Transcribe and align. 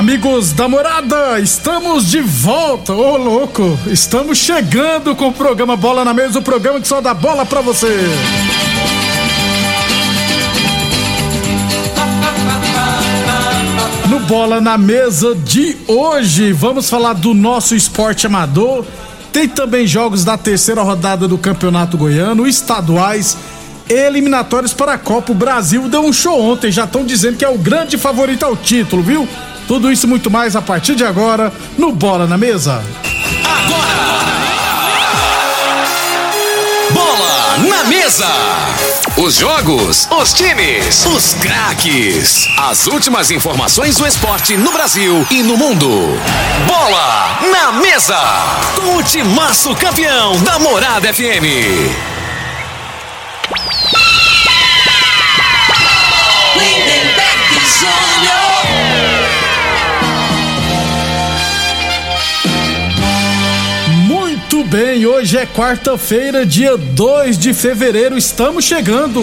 Amigos 0.00 0.54
da 0.54 0.66
morada, 0.66 1.38
estamos 1.40 2.10
de 2.10 2.22
volta. 2.22 2.90
Ô 2.94 3.18
louco, 3.18 3.78
estamos 3.86 4.38
chegando 4.38 5.14
com 5.14 5.28
o 5.28 5.32
programa 5.32 5.76
Bola 5.76 6.06
na 6.06 6.14
Mesa 6.14 6.38
o 6.38 6.42
programa 6.42 6.80
que 6.80 6.88
só 6.88 7.02
dá 7.02 7.12
bola 7.12 7.44
pra 7.44 7.60
você. 7.60 7.98
No 14.08 14.20
Bola 14.20 14.58
na 14.58 14.78
Mesa 14.78 15.34
de 15.34 15.76
hoje, 15.86 16.50
vamos 16.50 16.88
falar 16.88 17.12
do 17.12 17.34
nosso 17.34 17.74
esporte 17.74 18.26
amador. 18.26 18.86
Tem 19.30 19.46
também 19.46 19.86
jogos 19.86 20.24
da 20.24 20.38
terceira 20.38 20.80
rodada 20.80 21.28
do 21.28 21.36
Campeonato 21.36 21.98
Goiano, 21.98 22.46
estaduais, 22.46 23.36
eliminatórios 23.86 24.72
para 24.72 24.94
a 24.94 24.98
Copa. 24.98 25.32
O 25.32 25.34
Brasil 25.34 25.90
deu 25.90 26.00
um 26.00 26.12
show 26.12 26.40
ontem, 26.40 26.72
já 26.72 26.84
estão 26.84 27.04
dizendo 27.04 27.36
que 27.36 27.44
é 27.44 27.50
o 27.50 27.58
grande 27.58 27.98
favorito 27.98 28.46
ao 28.46 28.56
título, 28.56 29.02
viu? 29.02 29.28
Tudo 29.70 29.92
isso 29.92 30.04
e 30.04 30.08
muito 30.08 30.28
mais 30.28 30.56
a 30.56 30.60
partir 30.60 30.96
de 30.96 31.04
agora 31.04 31.52
no 31.78 31.92
Bola 31.92 32.26
na 32.26 32.36
Mesa. 32.36 32.82
Bola 36.92 37.56
na 37.68 37.84
mesa. 37.84 38.26
Os 39.16 39.36
jogos, 39.36 40.08
os 40.10 40.32
times, 40.32 41.06
os 41.06 41.34
craques. 41.34 42.48
As 42.58 42.88
últimas 42.88 43.30
informações 43.30 43.96
do 43.96 44.08
esporte 44.08 44.56
no 44.56 44.72
Brasil 44.72 45.24
e 45.30 45.40
no 45.40 45.56
mundo. 45.56 46.18
Bola 46.66 47.38
na 47.52 47.70
mesa. 47.70 48.18
Com 48.74 48.96
o 48.96 49.02
timaço 49.04 49.72
campeão 49.76 50.36
da 50.42 50.58
Morada 50.58 51.14
FM. 51.14 51.46
Lindenberg 56.56 57.60
Júnior. 57.78 58.39
Bem, 64.70 65.04
hoje 65.04 65.36
é 65.36 65.44
quarta-feira, 65.44 66.46
dia 66.46 66.76
2 66.76 67.36
de 67.36 67.52
fevereiro, 67.52 68.16
estamos 68.16 68.64
chegando. 68.64 69.20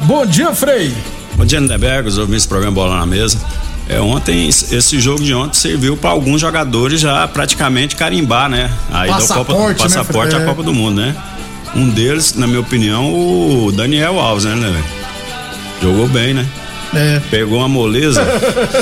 Bom 0.00 0.26
dia, 0.26 0.52
Frei. 0.52 0.92
Bom 1.36 1.44
dia, 1.44 1.60
Lindeberg, 1.60 2.08
os 2.08 2.18
ouvintes 2.18 2.44
do 2.44 2.48
programa 2.48 2.74
Bola 2.74 2.96
na 2.98 3.06
Mesa. 3.06 3.38
É, 3.88 4.00
ontem, 4.00 4.48
esse 4.48 5.00
jogo 5.00 5.22
de 5.22 5.32
ontem 5.32 5.56
serviu 5.56 5.96
para 5.96 6.10
alguns 6.10 6.40
jogadores 6.40 7.00
já 7.00 7.26
praticamente 7.28 7.94
carimbar, 7.94 8.48
né? 8.48 8.68
Aí 8.90 9.08
da 9.08 9.14
Passaporte, 9.14 9.52
Copa, 9.52 9.68
né, 9.68 9.74
passaporte 9.74 10.30
Fred? 10.32 10.44
à 10.44 10.48
Copa 10.48 10.62
do 10.64 10.74
Mundo, 10.74 11.00
né? 11.00 11.16
Um 11.76 11.88
deles, 11.88 12.34
na 12.34 12.48
minha 12.48 12.60
opinião, 12.60 13.14
o 13.14 13.70
Daniel 13.70 14.18
Alves, 14.18 14.44
né, 14.44 14.56
né? 14.56 14.97
Jogou 15.82 16.08
bem, 16.08 16.34
né? 16.34 16.46
É. 16.94 17.20
Pegou 17.30 17.58
uma 17.58 17.68
moleza. 17.68 18.22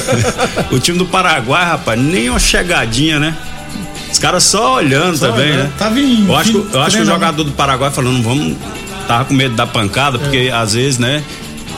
o 0.71 0.79
time 0.79 0.97
do 0.99 1.07
Paraguai, 1.07 1.65
rapaz, 1.65 2.01
nem 2.01 2.31
uma 2.31 2.39
chegadinha, 2.39 3.19
né? 3.19 3.35
Os 4.11 4.19
caras 4.19 4.45
só 4.45 4.77
olhando 4.77 5.17
Só 5.17 5.29
também, 5.29 5.53
olhando. 5.53 5.65
né? 5.65 5.73
Tava 5.79 5.99
em- 6.01 6.27
eu 6.27 6.37
acho, 6.37 6.53
que- 6.53 6.75
eu 6.77 6.83
acho 6.83 6.97
que 6.97 7.03
o 7.03 7.07
jogador 7.07 7.43
do 7.45 7.53
Paraguai 7.53 7.91
falando, 7.91 8.23
vamos. 8.23 8.57
Tava 9.09 9.25
com 9.27 9.35
medo 9.35 9.55
da 9.55 9.67
pancada, 9.67 10.19
porque 10.19 10.51
às 10.53 10.75
vezes, 10.75 10.99
né? 10.99 11.23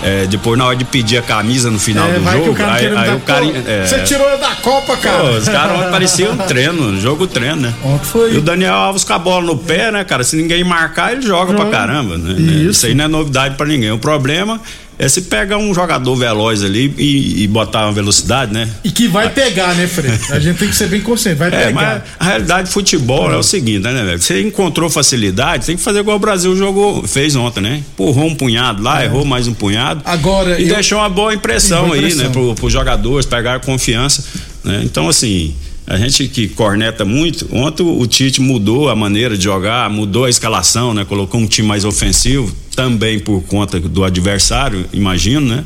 é, 0.01 0.27
depois, 0.27 0.57
na 0.57 0.65
hora 0.65 0.77
de 0.77 0.85
pedir 0.85 1.17
a 1.19 1.23
camisa 1.23 1.73
no 1.73 1.79
final 1.81 2.07
É, 2.09 2.13
do 2.13 2.23
jogo, 2.31 2.57
aí, 2.63 2.87
aí 2.87 3.15
o 3.17 3.21
cara. 3.21 3.45
É, 3.45 3.85
Você 3.85 3.99
tirou 4.05 4.29
eu 4.29 4.39
da 4.39 4.51
Copa, 4.63 4.97
cara. 4.97 5.19
Pô, 5.19 5.31
os 5.31 5.49
caras 5.49 5.89
pareciam 5.91 6.35
um 6.35 6.37
treino, 6.37 7.01
jogo 7.01 7.27
treino, 7.27 7.57
né? 7.63 7.75
Ontem 7.83 8.05
foi. 8.05 8.33
E 8.35 8.37
o 8.39 8.41
Daniel 8.41 8.75
Alves 8.75 9.03
com 9.03 9.13
a 9.15 9.19
bola 9.19 9.45
no 9.45 9.57
pé, 9.57 9.91
né, 9.91 10.05
cara? 10.05 10.23
Se 10.23 10.37
ninguém 10.37 10.63
marcar, 10.63 11.13
ele 11.13 11.23
joga 11.23 11.51
Joga. 11.53 11.65
pra 11.65 11.71
caramba, 11.81 12.17
né? 12.17 12.33
Isso. 12.39 12.71
Isso 12.71 12.87
aí 12.87 12.95
não 12.95 13.07
é 13.07 13.09
novidade 13.09 13.57
pra 13.57 13.67
ninguém. 13.67 13.91
O 13.91 13.99
problema 13.99 14.61
é 14.99 15.09
se 15.09 15.23
pega 15.23 15.57
um 15.57 15.73
jogador 15.73 16.17
veloz 16.17 16.63
ali 16.65 16.93
e, 16.99 17.45
e 17.45 17.47
botar 17.47 17.85
uma 17.87 17.93
velocidade, 17.93 18.53
né? 18.53 18.69
E 18.83 18.91
que 18.91 19.07
vai 19.07 19.31
pegar, 19.31 19.75
né, 19.77 19.87
Frei? 19.87 20.11
A 20.31 20.39
gente 20.41 20.59
tem 20.59 20.69
que 20.69 20.75
ser 20.77 20.89
bem 20.89 21.01
consciente, 21.01 21.37
vai 21.39 21.49
É, 21.49 21.67
pegar. 21.67 21.73
mas 21.73 22.03
a 22.19 22.25
realidade 22.25 22.69
do 22.69 22.73
futebol 22.73 23.31
é 23.33 23.37
o 23.37 23.43
seguinte, 23.43 23.81
né, 23.85 23.93
velho? 24.05 24.21
Você 24.21 24.43
encontrou 24.43 24.91
facilidade, 24.91 25.67
tem 25.67 25.77
que 25.77 25.83
fazer 25.83 26.01
igual 26.01 26.17
o 26.17 26.21
Brasil 26.21 26.57
jogou, 26.57 27.07
fez 27.07 27.37
ontem, 27.37 27.61
né? 27.61 27.83
Empurrou 27.93 28.27
um 28.27 28.35
punhado 28.35 28.83
lá, 28.83 29.05
errou 29.05 29.25
mais 29.25 29.47
um 29.47 29.55
punhado. 29.55 30.03
É. 30.05 30.11
Agora, 30.11 30.61
E 30.61 30.69
eu- 30.69 30.75
deixou 30.75 30.99
uma 30.99 31.09
boa 31.09 31.33
impressão 31.33 31.85
Boa 31.85 31.95
aí, 31.95 32.01
impressão. 32.01 32.25
né, 32.25 32.31
pro, 32.31 32.55
pros 32.57 32.73
jogadores, 32.73 33.25
pegar 33.27 33.61
confiança, 33.61 34.25
né? 34.65 34.81
Então, 34.85 35.09
assim, 35.09 35.55
a 35.89 35.97
gente 35.97 36.29
que 36.29 36.49
corneta 36.49 37.03
muito, 37.05 37.49
ontem 37.51 37.83
o 37.83 38.07
Tite 38.07 38.41
mudou 38.43 38.91
a 38.91 38.95
maneira 38.95 39.37
de 39.39 39.45
jogar, 39.45 39.89
mudou 39.89 40.27
a 40.27 40.31
escalação, 40.31 40.93
né? 40.93 41.05
Colocou 41.05 41.41
um 41.41 41.47
time 41.47 41.67
mais 41.67 41.85
ofensivo, 41.85 42.55
também 42.77 43.19
por 43.19 43.43
conta 43.45 43.81
do 43.81 44.05
adversário, 44.05 44.85
imagino, 44.93 45.47
né? 45.47 45.65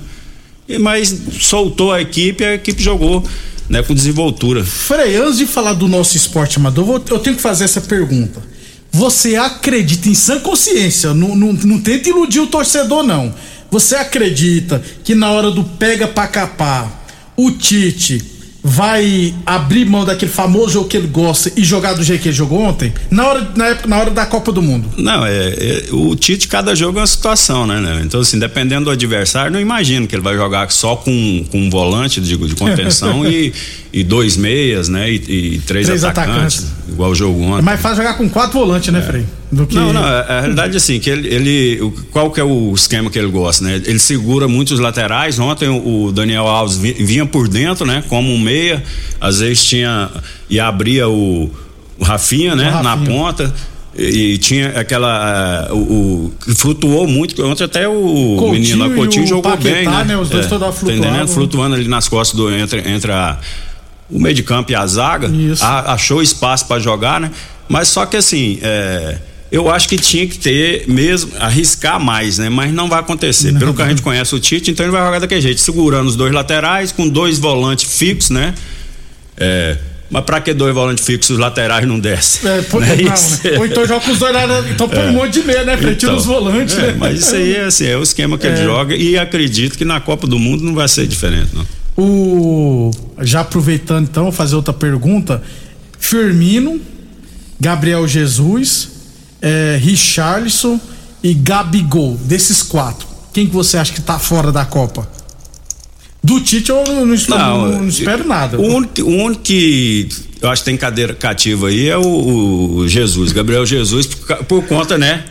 E, 0.68 0.78
mas 0.78 1.12
soltou 1.40 1.92
a 1.92 2.00
equipe, 2.00 2.44
a 2.44 2.54
equipe 2.54 2.80
jogou, 2.80 3.26
né, 3.68 3.82
com 3.82 3.92
desenvoltura. 3.94 4.64
Frei, 4.64 5.16
antes 5.16 5.38
de 5.38 5.46
falar 5.46 5.72
do 5.72 5.88
nosso 5.88 6.16
esporte 6.16 6.56
amador, 6.58 6.84
vou- 6.84 7.04
eu 7.10 7.18
tenho 7.18 7.34
que 7.34 7.42
fazer 7.42 7.64
essa 7.64 7.80
pergunta. 7.80 8.40
Você 8.92 9.34
acredita 9.34 10.08
em 10.08 10.14
sã 10.14 10.38
consciência, 10.38 11.12
não, 11.14 11.34
não, 11.34 11.52
não 11.52 11.80
tenta 11.80 12.08
iludir 12.08 12.38
o 12.40 12.46
torcedor, 12.46 13.02
não. 13.02 13.34
Você 13.72 13.96
acredita 13.96 14.80
que 15.02 15.14
na 15.14 15.30
hora 15.30 15.50
do 15.50 15.64
pega 15.64 16.06
pra 16.06 16.28
capar, 16.28 17.02
o 17.36 17.50
Tite 17.50 18.22
vai 18.64 19.34
abrir 19.44 19.84
mão 19.84 20.04
daquele 20.04 20.30
famoso 20.30 20.74
jogo 20.74 20.88
que 20.88 20.96
ele 20.96 21.08
gosta 21.08 21.50
e 21.56 21.64
jogar 21.64 21.94
do 21.94 22.02
jeito 22.04 22.22
que 22.22 22.28
ele 22.28 22.36
jogou 22.36 22.60
ontem? 22.60 22.92
Na 23.10 23.26
hora, 23.26 23.50
na 23.56 23.66
época, 23.66 23.88
na 23.88 23.98
hora 23.98 24.10
da 24.10 24.24
Copa 24.24 24.52
do 24.52 24.62
Mundo. 24.62 24.88
Não, 24.96 25.26
é, 25.26 25.32
é- 25.48 25.84
o 25.90 26.14
Tite, 26.14 26.46
cada 26.46 26.74
jogo 26.74 26.98
é 26.98 27.00
uma 27.00 27.06
situação, 27.06 27.66
né, 27.66 27.80
né? 27.80 28.02
Então, 28.04 28.20
assim, 28.20 28.38
dependendo 28.38 28.84
do 28.84 28.90
adversário, 28.90 29.50
não 29.50 29.60
imagino 29.60 30.06
que 30.06 30.14
ele 30.14 30.22
vai 30.22 30.36
jogar 30.36 30.70
só 30.70 30.94
com, 30.94 31.44
com 31.50 31.58
um 31.60 31.68
volante 31.70 32.20
de, 32.20 32.36
de 32.36 32.54
contenção 32.54 33.26
e, 33.28 33.52
e 33.92 34.04
dois 34.04 34.36
meias, 34.36 34.88
né? 34.88 35.10
E, 35.10 35.14
e 35.16 35.58
três, 35.66 35.86
Três 35.86 36.04
atacantes, 36.04 36.58
atacantes. 36.60 36.66
igual 36.88 37.10
o 37.10 37.14
jogo 37.14 37.42
ontem. 37.42 37.58
É 37.58 37.62
mais 37.62 37.80
fácil 37.80 37.96
jogar 37.98 38.14
com 38.14 38.28
quatro 38.28 38.60
volantes, 38.60 38.92
né, 38.92 39.02
Frei? 39.02 39.24
Do 39.52 39.66
que... 39.66 39.74
Não, 39.74 39.92
não, 39.92 40.02
a, 40.02 40.20
a 40.20 40.40
realidade 40.40 40.72
é 40.72 40.76
assim, 40.78 40.98
que 40.98 41.10
ele, 41.10 41.28
ele- 41.28 41.82
o- 41.82 41.90
qual 42.10 42.30
que 42.30 42.40
é 42.40 42.44
o 42.44 42.72
esquema 42.74 43.10
que 43.10 43.18
ele 43.18 43.28
gosta, 43.28 43.62
né? 43.62 43.82
Ele 43.84 43.98
segura 43.98 44.48
muito 44.48 44.72
os 44.72 44.80
laterais, 44.80 45.38
ontem 45.38 45.68
o, 45.68 46.04
o 46.06 46.12
Daniel 46.12 46.46
Alves 46.46 46.76
vi- 46.78 46.94
vinha 46.94 47.26
por 47.26 47.46
dentro, 47.48 47.84
né? 47.84 48.02
Como 48.08 48.32
um 48.32 48.40
meia, 48.40 48.82
às 49.20 49.40
vezes 49.40 49.62
tinha, 49.62 50.08
e 50.48 50.58
abria 50.58 51.06
o, 51.06 51.50
o 51.98 52.02
Rafinha, 52.02 52.56
né? 52.56 52.70
O 52.70 52.82
Na 52.82 52.94
Rafinha. 52.94 53.06
ponta, 53.10 53.54
e, 53.94 54.04
e 54.32 54.38
tinha 54.38 54.68
aquela, 54.70 55.66
ah, 55.68 55.74
o, 55.74 55.76
o- 55.76 56.32
flutuou 56.54 57.06
muito, 57.06 57.44
ontem 57.44 57.64
até 57.64 57.86
o 57.86 58.36
Coutinho 58.38 58.52
menino 58.52 58.88
lá, 58.88 58.94
Coutinho 58.94 59.26
jogou 59.26 59.42
Paquetá, 59.52 59.74
bem, 59.74 59.86
né? 59.86 60.04
né? 60.04 60.16
Os 60.16 60.30
dois 60.30 60.46
toda 60.46 60.64
hora 60.64 60.74
tá 60.74 60.80
entendendo? 60.80 61.02
flutuavam. 61.04 61.28
Flutuando 61.28 61.74
ali 61.74 61.88
nas 61.88 62.08
costas 62.08 62.34
do, 62.38 62.50
entre, 62.50 62.88
entre 62.90 63.12
a, 63.12 63.38
o 64.10 64.18
meio 64.18 64.34
de 64.34 64.42
campo 64.42 64.72
e 64.72 64.74
a 64.74 64.86
zaga, 64.86 65.28
Isso. 65.28 65.62
a- 65.62 65.92
achou 65.92 66.22
espaço 66.22 66.66
para 66.66 66.80
jogar, 66.80 67.20
né? 67.20 67.30
Mas 67.68 67.88
só 67.88 68.06
que 68.06 68.16
assim, 68.16 68.58
é, 68.62 69.18
eu 69.52 69.68
acho 69.68 69.86
que 69.86 69.98
tinha 69.98 70.26
que 70.26 70.38
ter 70.38 70.84
mesmo, 70.88 71.30
arriscar 71.38 72.00
mais, 72.00 72.38
né? 72.38 72.48
Mas 72.48 72.72
não 72.72 72.88
vai 72.88 73.00
acontecer. 73.00 73.52
Não, 73.52 73.60
Pelo 73.60 73.74
que 73.74 73.82
a 73.82 73.88
gente 73.88 74.00
conhece 74.00 74.34
o 74.34 74.40
Tite, 74.40 74.70
então 74.70 74.86
ele 74.86 74.90
vai 74.90 75.04
jogar 75.04 75.18
daquele 75.18 75.42
jeito, 75.42 75.60
segurando 75.60 76.08
os 76.08 76.16
dois 76.16 76.32
laterais, 76.32 76.90
com 76.90 77.06
dois 77.06 77.38
volantes 77.38 77.98
fixos, 77.98 78.30
né? 78.30 78.54
É, 79.36 79.76
mas 80.10 80.24
pra 80.24 80.40
que 80.40 80.54
dois 80.54 80.74
volantes 80.74 81.04
fixos, 81.04 81.32
os 81.32 81.38
laterais 81.38 81.86
não 81.86 82.00
descem? 82.00 82.50
É, 82.50 82.62
pô, 82.62 82.80
não, 82.80 82.86
é 82.86 82.96
não, 82.96 83.04
né? 83.04 83.58
Ou 83.58 83.66
então 83.66 83.86
joga 83.86 84.00
com 84.00 84.12
os 84.12 84.18
dois 84.18 84.32
laterais, 84.32 84.70
então 84.70 84.88
põe 84.88 85.00
é. 85.00 85.08
um 85.08 85.12
monte 85.12 85.32
de 85.34 85.42
meia, 85.46 85.64
né? 85.64 85.76
Frente 85.76 86.06
então, 86.06 86.16
os 86.16 86.24
volantes, 86.24 86.78
é, 86.78 86.86
né? 86.86 86.96
Mas 86.98 87.20
isso 87.20 87.34
aí 87.34 87.54
é, 87.54 87.64
assim, 87.64 87.86
é 87.86 87.96
o 87.98 88.02
esquema 88.02 88.38
que 88.38 88.46
ele 88.46 88.58
é. 88.58 88.64
joga 88.64 88.96
e 88.96 89.18
acredito 89.18 89.76
que 89.76 89.84
na 89.84 90.00
Copa 90.00 90.26
do 90.26 90.38
Mundo 90.38 90.64
não 90.64 90.74
vai 90.74 90.88
ser 90.88 91.06
diferente, 91.06 91.50
não. 91.52 91.66
O, 91.94 92.90
já 93.20 93.40
aproveitando 93.40 94.08
então, 94.08 94.32
fazer 94.32 94.56
outra 94.56 94.72
pergunta. 94.72 95.42
Firmino, 95.98 96.80
Gabriel 97.60 98.08
Jesus, 98.08 98.91
é, 99.42 99.76
Richarlison 99.82 100.80
e 101.22 101.34
Gabigol. 101.34 102.16
Desses 102.24 102.62
quatro, 102.62 103.06
quem 103.32 103.46
que 103.46 103.52
você 103.52 103.76
acha 103.76 103.92
que 103.92 104.00
tá 104.00 104.18
fora 104.18 104.52
da 104.52 104.64
Copa? 104.64 105.08
Do 106.22 106.40
Tite 106.40 106.70
eu 106.70 106.84
não, 106.86 107.04
não, 107.04 107.16
não, 107.16 107.68
não 107.80 107.88
espero 107.88 108.24
nada. 108.24 108.56
O 108.56 108.62
único, 108.62 109.02
o 109.02 109.08
único, 109.08 109.42
que 109.42 110.08
eu 110.40 110.48
acho 110.48 110.62
que 110.62 110.66
tem 110.66 110.76
cadeira 110.76 111.14
cativa 111.14 111.66
aí 111.66 111.88
é 111.88 111.98
o, 111.98 112.76
o 112.76 112.88
Jesus, 112.88 113.32
Gabriel 113.32 113.66
Jesus, 113.66 114.06
por, 114.06 114.44
por, 114.44 114.64
conta, 114.66 114.96
né? 114.96 115.24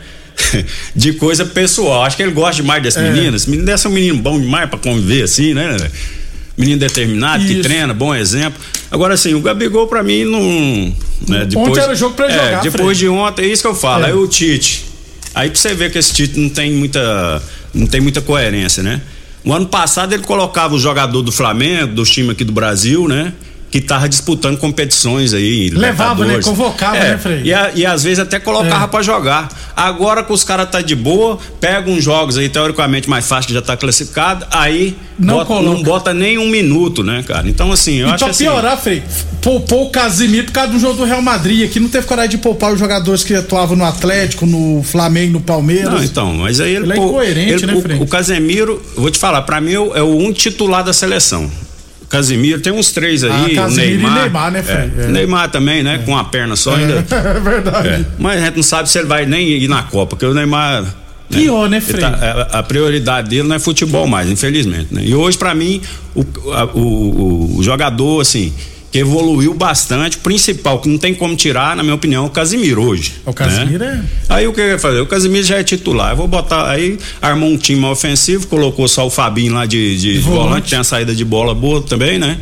De 0.94 1.14
coisa 1.14 1.46
pessoal. 1.46 2.04
Acho 2.04 2.18
que 2.18 2.24
ele 2.24 2.34
gosta 2.34 2.62
demais 2.62 2.84
desse 2.84 3.00
é. 3.00 3.10
menino. 3.10 3.38
Esse 3.38 3.50
menino 3.50 3.66
deve 3.66 3.78
ser 3.78 3.88
um 3.88 3.92
menino 3.92 4.18
bom 4.18 4.38
demais 4.38 4.70
pra 4.70 4.78
conviver 4.78 5.24
assim, 5.24 5.54
né? 5.54 5.78
Menino 6.62 6.80
determinado, 6.80 7.44
Isso. 7.44 7.56
que 7.56 7.62
treina, 7.62 7.94
bom 7.94 8.14
exemplo. 8.14 8.62
Agora, 8.92 9.16
assim, 9.16 9.34
o 9.34 9.42
Gabigol, 9.42 9.88
pra 9.88 10.04
mim, 10.04 10.24
não. 10.24 10.40
Né, 11.28 11.46
depois, 11.46 11.70
ontem 11.70 11.82
era 11.82 11.96
jogo 11.96 12.16
pra 12.16 12.28
é, 12.28 12.32
jogar. 12.32 12.62
Depois 12.62 12.98
de 12.98 13.08
ontem, 13.08 13.46
é 13.46 13.48
isso 13.48 13.64
que 13.64 13.68
eu 13.68 13.76
falo. 13.76 14.04
É. 14.04 14.08
Aí 14.08 14.14
o 14.14 14.28
Tite. 14.28 14.86
Aí 15.34 15.50
pra 15.50 15.60
você 15.60 15.74
ver 15.74 15.92
que 15.92 15.98
esse 15.98 16.14
Tite 16.14 16.40
não 16.40 16.50
tem 16.50 16.72
muita. 16.72 17.42
não 17.74 17.88
tem 17.88 18.00
muita 18.00 18.22
coerência, 18.22 18.84
né? 18.84 19.02
O 19.44 19.52
ano 19.52 19.66
passado 19.66 20.14
ele 20.14 20.24
colocava 20.24 20.76
o 20.76 20.80
jogador 20.80 21.22
do 21.24 21.32
Flamengo, 21.32 21.96
do 21.96 22.04
time 22.04 22.32
aqui 22.32 22.44
do 22.44 22.52
Brasil, 22.52 23.08
né? 23.08 23.34
Que 23.72 23.80
tava 23.80 24.10
disputando 24.10 24.58
competições 24.58 25.34
aí. 25.34 25.70
Levava, 25.70 26.26
né? 26.26 26.42
Convocava, 26.44 26.98
é, 26.98 27.12
né, 27.12 27.18
Frei? 27.18 27.42
E, 27.46 27.54
a, 27.54 27.72
e 27.74 27.86
às 27.86 28.04
vezes 28.04 28.20
até 28.20 28.38
colocava 28.38 28.84
é. 28.84 28.88
para 28.88 29.02
jogar. 29.02 29.48
Agora 29.74 30.24
que 30.26 30.34
os 30.34 30.44
caras 30.44 30.70
tá 30.70 30.82
de 30.82 30.94
boa, 30.94 31.40
pega 31.62 31.90
uns 31.90 32.04
jogos 32.04 32.38
aí 32.38 32.50
teoricamente 32.50 33.10
mais 33.10 33.26
fácil 33.26 33.48
que 33.48 33.54
já 33.54 33.62
tá 33.62 33.78
classificado, 33.78 34.46
aí 34.52 34.94
não, 35.18 35.36
bota, 35.36 35.62
não 35.62 35.84
bota 35.84 36.14
nem 36.14 36.38
um 36.38 36.50
minuto, 36.50 37.02
né, 37.02 37.24
cara? 37.26 37.48
Então 37.48 37.72
assim, 37.72 37.96
eu 37.96 38.10
e 38.10 38.12
acho 38.12 38.26
pra 38.26 38.32
assim. 38.32 38.44
piorar, 38.44 38.78
Frei, 38.78 39.02
poupou 39.42 39.86
o 39.86 39.90
Casimiro 39.90 40.48
por 40.48 40.52
causa 40.52 40.74
do 40.74 40.80
jogo 40.80 40.96
do 40.96 41.06
Real 41.06 41.22
Madrid, 41.22 41.64
aqui 41.64 41.80
não 41.80 41.88
teve 41.88 42.06
coragem 42.06 42.32
de 42.32 42.38
poupar 42.40 42.74
os 42.74 42.80
jogadores 42.80 43.24
que 43.24 43.34
atuavam 43.34 43.78
no 43.78 43.86
Atlético, 43.86 44.46
no 44.46 44.84
Flamengo, 44.84 45.32
no 45.32 45.42
Palmeiras. 45.42 45.94
Não, 45.94 46.04
então, 46.04 46.34
mas 46.34 46.60
aí 46.60 46.76
ele, 46.76 46.86
ele 46.86 46.94
é 46.94 46.98
incoerente, 46.98 47.64
ele, 47.64 47.66
né, 47.68 47.82
Frei? 47.82 47.98
O, 47.98 48.04
o 48.04 48.08
Casemiro, 48.08 48.84
vou 48.98 49.10
te 49.10 49.18
falar, 49.18 49.44
para 49.44 49.62
mim 49.62 49.74
é 49.74 50.02
o 50.02 50.18
um 50.18 50.34
titular 50.34 50.84
da 50.84 50.92
seleção. 50.92 51.50
Casimiro, 52.12 52.60
tem 52.60 52.74
uns 52.74 52.92
três 52.92 53.24
aí, 53.24 53.58
ah, 53.58 53.68
o 53.68 53.72
Neymar. 53.72 54.18
E 54.18 54.22
Neymar, 54.22 54.52
né, 54.52 54.62
Fred? 54.62 54.92
É. 55.00 55.04
É. 55.06 55.08
Neymar 55.08 55.50
também, 55.50 55.82
né? 55.82 55.96
É. 55.96 55.98
Com 56.00 56.18
a 56.18 56.26
perna 56.26 56.58
só 56.58 56.76
ainda. 56.76 57.06
É 57.12 57.40
verdade. 57.40 57.88
É. 57.88 58.06
Mas 58.20 58.42
a 58.42 58.46
gente 58.46 58.56
não 58.58 58.64
sabe 58.64 58.90
se 58.90 59.00
ele 59.00 59.08
vai 59.08 59.26
nem 59.26 59.48
ir 59.48 59.70
na 59.70 59.84
Copa, 59.84 60.10
porque 60.12 60.26
o 60.26 60.34
Neymar. 60.34 60.82
Né, 60.84 60.90
Pior, 61.30 61.70
né, 61.70 61.80
Fred? 61.80 62.02
Tá, 62.02 62.50
a, 62.52 62.60
a, 62.60 62.64
prioridade 62.64 63.30
dele 63.30 63.48
não 63.48 63.56
é 63.56 63.60
futebol 63.60 64.06
mais, 64.06 64.30
infelizmente, 64.30 64.94
né? 64.94 65.02
E 65.06 65.16
hoje, 65.16 65.38
para 65.38 65.56
mim, 65.56 65.82
o, 66.14 66.26
a, 66.52 66.66
o, 66.66 67.58
o 67.58 67.64
jogador, 67.64 68.20
assim, 68.20 68.54
que 68.92 69.00
evoluiu 69.00 69.54
bastante, 69.54 70.18
principal, 70.18 70.80
que 70.80 70.90
não 70.90 70.98
tem 70.98 71.14
como 71.14 71.34
tirar, 71.36 71.76
na 71.78 71.82
minha 71.82 71.96
opinião, 71.96 72.26
é 72.26 72.28
o 72.28 72.30
Casimiro 72.30 72.84
hoje. 72.84 73.14
O 73.26 73.34
Casimiro 73.34 73.80
né? 73.80 74.06
é. 74.30 74.34
Aí 74.34 74.48
o 74.48 74.54
que 74.54 74.60
eu 74.60 74.68
ia 74.68 74.78
fazer? 74.78 75.00
O 75.00 75.06
Casimiro 75.06 75.46
já 75.46 75.58
é 75.58 75.64
titular. 75.64 76.12
Eu 76.12 76.18
vou 76.18 76.28
botar. 76.28 76.70
Aí 76.70 77.00
armou 77.22 77.50
um 77.50 77.58
time 77.58 77.86
ofensivo, 77.86 78.48
colocou 78.48 78.88
só 78.90 79.08
o 79.08 79.10
Fabinho 79.10 79.54
lá 79.54 79.66
de, 79.66 79.98
de, 79.98 80.14
de 80.14 80.20
volante. 80.20 80.44
volante, 80.44 80.70
tem 80.72 80.80
a 80.80 80.84
saída 80.84 81.16
de 81.16 81.24
bola 81.24 81.56
boa 81.56 81.82
também, 81.82 82.20
né? 82.20 82.38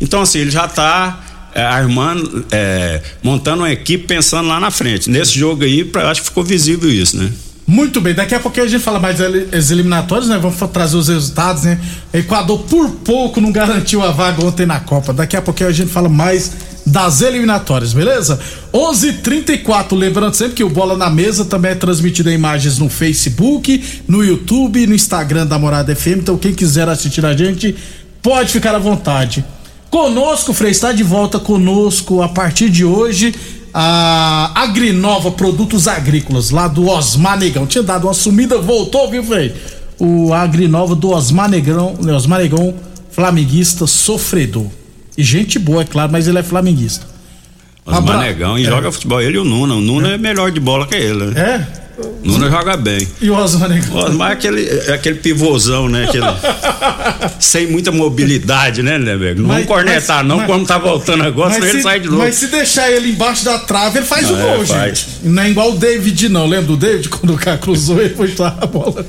Então, 0.00 0.20
assim, 0.20 0.40
ele 0.40 0.50
já 0.50 0.66
tá 0.66 1.20
é, 1.54 1.62
armando, 1.62 2.44
é, 2.50 3.00
montando 3.22 3.62
uma 3.62 3.70
equipe 3.70 4.04
pensando 4.04 4.48
lá 4.48 4.58
na 4.58 4.72
frente. 4.72 5.08
Nesse 5.08 5.38
jogo 5.38 5.62
aí, 5.62 5.84
pra, 5.84 6.10
acho 6.10 6.22
que 6.22 6.28
ficou 6.28 6.42
visível 6.42 6.90
isso, 6.90 7.16
né? 7.16 7.30
Muito 7.72 8.02
bem, 8.02 8.12
daqui 8.12 8.34
a 8.34 8.38
pouco 8.38 8.60
a 8.60 8.66
gente 8.66 8.84
fala 8.84 9.00
mais 9.00 9.16
das 9.16 9.70
eliminatórias, 9.70 10.28
né? 10.28 10.38
Vamos 10.38 10.58
trazer 10.70 10.94
os 10.94 11.08
resultados, 11.08 11.62
né? 11.62 11.80
Equador 12.12 12.64
por 12.64 12.90
pouco 12.96 13.40
não 13.40 13.50
garantiu 13.50 14.02
a 14.02 14.10
vaga 14.10 14.44
ontem 14.44 14.66
na 14.66 14.78
Copa. 14.78 15.10
Daqui 15.10 15.38
a 15.38 15.40
pouco 15.40 15.64
a 15.64 15.72
gente 15.72 15.90
fala 15.90 16.06
mais 16.06 16.52
das 16.84 17.22
eliminatórias, 17.22 17.94
beleza? 17.94 18.38
11:34, 18.74 19.96
lembrando 19.96 20.34
sempre 20.34 20.52
que 20.52 20.62
o 20.62 20.68
Bola 20.68 20.98
na 20.98 21.08
Mesa 21.08 21.46
também 21.46 21.70
é 21.70 21.74
transmitido 21.74 22.28
em 22.28 22.34
imagens 22.34 22.76
no 22.76 22.90
Facebook, 22.90 23.82
no 24.06 24.22
YouTube, 24.22 24.86
no 24.86 24.94
Instagram 24.94 25.46
da 25.46 25.58
Morada 25.58 25.96
FM. 25.96 26.18
Então 26.18 26.36
quem 26.36 26.52
quiser 26.52 26.90
assistir 26.90 27.24
a 27.24 27.34
gente 27.34 27.74
pode 28.22 28.52
ficar 28.52 28.74
à 28.74 28.78
vontade. 28.78 29.42
Conosco, 29.88 30.52
Frei, 30.52 30.72
está 30.72 30.92
de 30.92 31.02
volta 31.02 31.38
conosco 31.38 32.20
a 32.20 32.28
partir 32.28 32.68
de 32.68 32.84
hoje 32.84 33.34
a 33.72 34.52
Agrinova 34.54 35.30
Produtos 35.30 35.88
Agrícolas, 35.88 36.50
lá 36.50 36.68
do 36.68 36.88
Osmar 36.88 37.38
Negão. 37.38 37.66
Tinha 37.66 37.82
dado 37.82 38.06
uma 38.06 38.14
sumida, 38.14 38.58
voltou, 38.58 39.10
viu, 39.10 39.24
Frei? 39.24 39.54
O 39.98 40.32
Agrinova 40.32 40.94
do 40.94 41.10
Osmar 41.10 41.48
Negão, 41.48 41.96
Osmar 42.14 42.40
Negão, 42.40 42.74
flamenguista 43.10 43.86
sofredor. 43.86 44.66
E 45.16 45.22
gente 45.22 45.58
boa, 45.58 45.82
é 45.82 45.84
claro, 45.84 46.10
mas 46.10 46.26
ele 46.26 46.38
é 46.38 46.42
flamenguista. 46.42 47.06
Osmar 47.84 48.20
Negão 48.20 48.58
e 48.58 48.62
é. 48.62 48.66
joga 48.66 48.92
futebol. 48.92 49.20
Ele 49.20 49.36
e 49.36 49.40
o 49.40 49.44
Nuno. 49.44 49.78
O 49.78 49.80
Nuno 49.80 50.06
é. 50.06 50.14
é 50.14 50.18
melhor 50.18 50.50
de 50.50 50.60
bola 50.60 50.86
que 50.86 50.94
ele. 50.94 51.26
Né? 51.26 51.40
É? 51.40 51.81
Nuno 52.22 52.50
joga 52.50 52.76
bem. 52.76 53.06
E 53.20 53.28
o 53.28 53.34
Osmar 53.34 53.70
O 53.90 53.96
Osmar 53.96 54.30
é 54.30 54.32
aquele, 54.34 54.66
é 54.66 54.92
aquele 54.92 55.16
pivôzão, 55.16 55.88
né? 55.88 56.04
Aquele, 56.04 56.26
sem 57.38 57.66
muita 57.66 57.92
mobilidade, 57.92 58.82
né, 58.82 58.96
Leber? 58.96 59.36
Não 59.36 59.48
vamos 59.48 59.66
cornetar, 59.66 60.18
mas, 60.18 60.26
não, 60.26 60.38
mas, 60.38 60.46
quando 60.46 60.66
tá 60.66 60.78
voltando 60.78 61.22
agora, 61.22 61.52
senão 61.52 61.66
se, 61.66 61.74
ele 61.74 61.82
sai 61.82 62.00
de 62.00 62.06
novo. 62.06 62.18
Mas 62.18 62.36
se 62.36 62.46
deixar 62.46 62.90
ele 62.90 63.10
embaixo 63.10 63.44
da 63.44 63.58
trave, 63.58 63.98
ele 63.98 64.06
faz 64.06 64.30
o 64.30 64.34
ah, 64.34 64.40
gol, 64.40 64.62
é, 64.62 64.66
gente. 64.66 65.06
Não 65.22 65.42
é 65.42 65.50
igual 65.50 65.72
o 65.72 65.76
David, 65.76 66.28
não. 66.28 66.46
Lembra 66.46 66.66
do 66.66 66.76
David? 66.76 67.08
Quando 67.10 67.34
o 67.34 67.38
cara 67.38 67.58
cruzou, 67.58 68.00
ele 68.00 68.14
foi 68.14 68.34
lá 68.38 68.56
a 68.60 68.66
bola. 68.66 69.06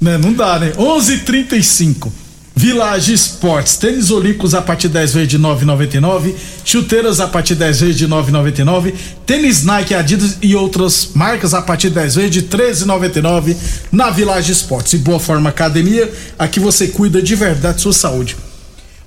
Né? 0.00 0.18
Não 0.18 0.32
dá, 0.32 0.58
né? 0.58 0.72
11:35 0.76 1.14
h 1.14 1.24
35 1.24 2.23
Village 2.56 3.12
Esportes, 3.12 3.76
tênis 3.76 4.12
olímpicos 4.12 4.54
a 4.54 4.62
partir 4.62 4.88
10 4.88 5.14
vezes 5.14 5.28
de 5.28 5.38
9,99, 5.40 6.34
chuteiras 6.64 7.18
a 7.18 7.26
partir 7.26 7.56
10 7.56 7.80
vezes 7.80 7.96
de 7.96 8.06
9,99, 8.06 8.94
tênis 9.26 9.64
Nike, 9.64 9.92
Adidas 9.92 10.38
e 10.40 10.54
outras 10.54 11.10
marcas 11.14 11.52
a 11.52 11.60
partir 11.60 11.90
10 11.90 12.14
vezes 12.14 12.30
de 12.30 12.42
13,99 12.42 13.56
na 13.90 14.08
Village 14.10 14.52
Esportes. 14.52 14.92
E 14.92 14.98
Boa 14.98 15.18
Forma 15.18 15.50
Academia, 15.50 16.10
aqui 16.38 16.60
você 16.60 16.86
cuida 16.86 17.20
de 17.20 17.34
verdade 17.34 17.80
sua 17.80 17.92
saúde. 17.92 18.36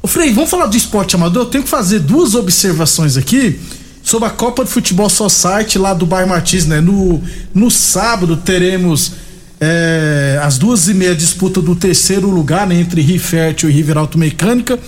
Ô 0.03 0.07
Frei, 0.07 0.33
vamos 0.33 0.49
falar 0.49 0.65
do 0.65 0.75
esporte 0.75 1.15
amador? 1.15 1.43
Eu 1.43 1.49
tenho 1.49 1.63
que 1.63 1.69
fazer 1.69 1.99
duas 1.99 2.35
observações 2.35 3.15
aqui 3.15 3.59
sobre 4.03 4.27
a 4.27 4.31
Copa 4.31 4.65
de 4.65 4.69
Futebol 4.69 5.09
Society 5.09 5.77
lá 5.77 5.93
do 5.93 6.05
bairro 6.05 6.29
Martins, 6.29 6.65
né? 6.65 6.81
No, 6.81 7.21
no 7.53 7.71
sábado 7.71 8.35
teremos 8.35 9.13
é, 9.59 10.39
às 10.41 10.57
duas 10.57 10.87
e 10.87 10.93
meia 10.93 11.15
disputa 11.15 11.61
do 11.61 11.75
terceiro 11.75 12.29
lugar 12.29 12.67
né, 12.67 12.75
entre 12.75 13.01
Rifértil 13.01 13.69
e 13.69 13.73
Riveralto 13.73 14.17
Mecânica 14.17 14.79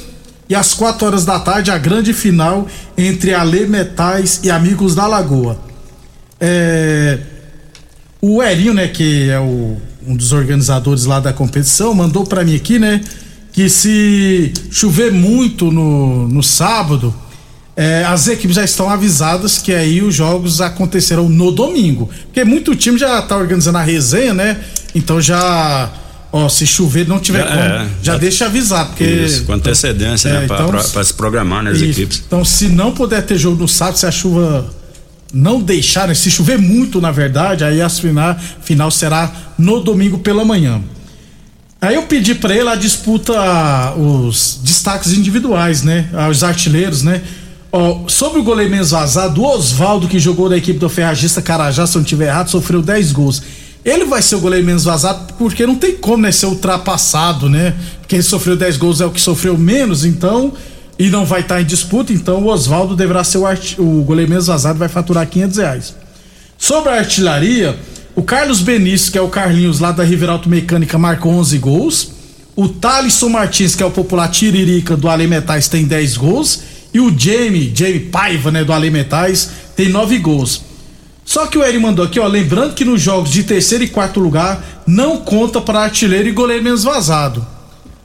e 0.47 0.55
às 0.55 0.73
quatro 0.73 1.07
horas 1.07 1.25
da 1.25 1.39
tarde 1.39 1.71
a 1.71 1.77
grande 1.77 2.13
final 2.13 2.67
entre 2.97 3.33
Ale 3.33 3.67
Metais 3.67 4.41
e 4.43 4.49
Amigos 4.49 4.95
da 4.95 5.07
Lagoa. 5.07 5.59
É, 6.39 7.19
o 8.21 8.41
Erinho, 8.41 8.73
né, 8.73 8.87
que 8.87 9.29
é 9.29 9.39
o, 9.39 9.77
um 10.05 10.15
dos 10.15 10.33
organizadores 10.33 11.05
lá 11.05 11.19
da 11.19 11.33
competição, 11.33 11.93
mandou 11.93 12.25
para 12.25 12.43
mim 12.43 12.55
aqui, 12.55 12.79
né, 12.79 13.01
que 13.51 13.69
se 13.69 14.53
chover 14.71 15.11
muito 15.11 15.71
no, 15.71 16.27
no 16.27 16.43
sábado, 16.43 17.13
é, 17.79 18.03
as 18.03 18.27
equipes 18.27 18.57
já 18.57 18.63
estão 18.65 18.89
avisadas 18.89 19.57
que 19.57 19.73
aí 19.73 20.01
os 20.01 20.13
jogos 20.13 20.59
acontecerão 20.59 21.29
no 21.29 21.49
domingo. 21.49 22.09
Porque 22.25 22.43
muito 22.43 22.75
time 22.75 22.99
já 22.99 23.19
está 23.19 23.37
organizando 23.37 23.77
a 23.77 23.81
resenha, 23.81 24.33
né? 24.33 24.59
Então 24.93 25.21
já. 25.21 25.89
Ó, 26.29 26.49
se 26.49 26.67
chover 26.67 27.07
não 27.07 27.19
tiver 27.21 27.39
já, 27.39 27.47
como, 27.47 27.59
é, 27.61 27.67
já, 27.69 27.87
já, 28.01 28.17
deixa 28.17 28.45
avisar, 28.47 28.85
porque. 28.87 29.05
Isso, 29.05 29.45
com 29.45 29.53
antecedência, 29.53 30.27
então, 30.27 30.39
né? 30.39 30.41
É, 30.41 30.67
então, 30.67 30.91
para 30.91 31.03
se 31.05 31.13
programar 31.13 31.63
nas 31.63 31.79
né, 31.79 31.87
equipes. 31.87 32.21
Então, 32.27 32.43
se 32.43 32.67
não 32.67 32.91
puder 32.91 33.25
ter 33.25 33.37
jogo 33.37 33.55
no 33.55 33.67
sábado, 33.67 33.97
se 33.97 34.05
a 34.05 34.11
chuva 34.11 34.69
não 35.33 35.61
deixar, 35.61 36.05
né? 36.05 36.13
Se 36.13 36.29
chover 36.29 36.57
muito, 36.57 36.99
na 36.99 37.11
verdade, 37.11 37.63
aí 37.63 37.81
a 37.81 37.87
final, 37.87 38.35
final 38.61 38.91
será 38.91 39.31
no 39.57 39.79
domingo 39.79 40.17
pela 40.17 40.43
manhã. 40.43 40.81
Aí 41.79 41.95
eu 41.95 42.03
pedi 42.03 42.35
para 42.35 42.53
ele 42.53 42.67
a 42.67 42.75
disputa, 42.75 43.93
os 43.95 44.59
destaques 44.65 45.13
individuais, 45.13 45.81
né? 45.81 46.09
Os 46.29 46.43
artilheiros, 46.43 47.03
né? 47.03 47.21
Ó, 47.71 48.07
sobre 48.07 48.39
o 48.39 48.43
goleiro 48.43 48.71
menos 48.71 48.91
vazado, 48.91 49.41
o 49.41 49.45
Oswaldo, 49.45 50.07
que 50.07 50.17
jogou 50.17 50.49
da 50.49 50.57
equipe 50.57 50.79
do 50.79 50.89
Ferragista 50.89 51.41
Carajá, 51.41 51.85
se 51.85 51.95
não 51.95 52.01
estiver 52.01 52.27
errado, 52.27 52.49
sofreu 52.49 52.81
10 52.81 53.11
gols. 53.11 53.41
Ele 53.85 54.05
vai 54.05 54.21
ser 54.21 54.35
o 54.35 54.39
goleiro 54.39 54.65
menos 54.65 54.83
vazado 54.83 55.33
porque 55.37 55.65
não 55.65 55.75
tem 55.75 55.95
como, 55.95 56.23
né, 56.23 56.31
ser 56.31 56.47
ultrapassado, 56.47 57.47
né? 57.47 57.75
Porque 58.01 58.15
ele 58.15 58.23
sofreu 58.23 58.57
10 58.57 58.77
gols, 58.77 59.01
é 59.01 59.05
o 59.05 59.11
que 59.11 59.21
sofreu 59.21 59.57
menos, 59.57 60.03
então, 60.03 60.53
e 60.97 61.09
não 61.09 61.25
vai 61.25 61.41
estar 61.41 61.55
tá 61.55 61.61
em 61.61 61.65
disputa, 61.65 62.11
então 62.11 62.43
o 62.43 62.47
Oswaldo 62.47 62.95
deverá 62.95 63.23
ser 63.23 63.37
o, 63.37 63.45
o 63.77 64.03
goleiro 64.03 64.29
menos 64.29 64.47
vazado 64.47 64.79
vai 64.79 64.89
faturar 64.89 65.27
500 65.27 65.57
reais. 65.57 65.95
Sobre 66.57 66.89
a 66.89 66.95
artilharia, 66.95 67.79
o 68.15 68.23
Carlos 68.23 68.61
Benício, 68.61 69.11
que 69.11 69.17
é 69.17 69.21
o 69.21 69.29
Carlinhos 69.29 69.79
lá 69.79 69.91
da 69.91 70.03
Riveralto 70.03 70.49
Mecânica, 70.49 70.97
marcou 70.97 71.31
11 71.33 71.57
gols. 71.59 72.11
O 72.53 72.67
Thalisson 72.67 73.29
Martins, 73.29 73.75
que 73.75 73.81
é 73.81 73.85
o 73.85 73.91
popular 73.91 74.27
Tiririca 74.27 74.97
do 74.97 75.07
Ale 75.07 75.25
Metais, 75.25 75.69
tem 75.69 75.85
10 75.85 76.17
gols. 76.17 76.61
E 76.93 76.99
o 76.99 77.13
Jamie, 77.17 77.71
Jamie 77.75 77.99
Paiva, 77.99 78.51
né, 78.51 78.63
do 78.63 78.73
Ale 78.73 78.89
Metais, 78.89 79.49
tem 79.75 79.89
9 79.89 80.17
gols. 80.17 80.61
Só 81.23 81.45
que 81.45 81.57
o 81.57 81.63
Eri 81.63 81.77
mandou 81.77 82.03
aqui, 82.03 82.19
ó, 82.19 82.25
lembrando 82.25 82.73
que 82.73 82.83
nos 82.83 82.99
jogos 82.99 83.29
de 83.29 83.43
terceiro 83.43 83.83
e 83.83 83.87
quarto 83.87 84.19
lugar 84.19 84.83
não 84.87 85.17
conta 85.17 85.61
para 85.61 85.81
artilheiro 85.81 86.27
e 86.27 86.31
goleiro 86.31 86.63
menos 86.63 86.83
vazado. 86.83 87.45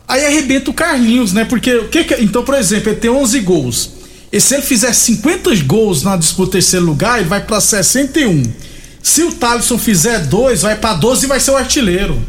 Aí 0.06 0.26
arrebenta 0.26 0.70
o 0.70 0.74
Carlinhos, 0.74 1.32
né? 1.32 1.44
Porque 1.46 1.74
o 1.74 1.88
que, 1.88 2.04
que 2.04 2.14
então, 2.22 2.44
por 2.44 2.54
exemplo, 2.54 2.90
ele 2.90 3.00
tem 3.00 3.10
11 3.10 3.40
gols. 3.40 3.90
E 4.30 4.40
se 4.40 4.54
ele 4.54 4.62
fizer 4.62 4.92
50 4.92 5.54
gols 5.64 6.02
na 6.02 6.16
disputa 6.16 6.52
terceiro 6.52 6.84
lugar, 6.84 7.18
ele 7.18 7.28
vai 7.28 7.40
para 7.40 7.60
61. 7.60 8.42
Se 9.02 9.22
o 9.22 9.32
Thalisson 9.32 9.78
fizer 9.78 10.18
dois, 10.26 10.62
vai 10.62 10.76
para 10.76 10.94
12 10.94 11.24
e 11.24 11.28
vai 11.28 11.40
ser 11.40 11.52
o 11.52 11.56
artilheiro. 11.56 12.20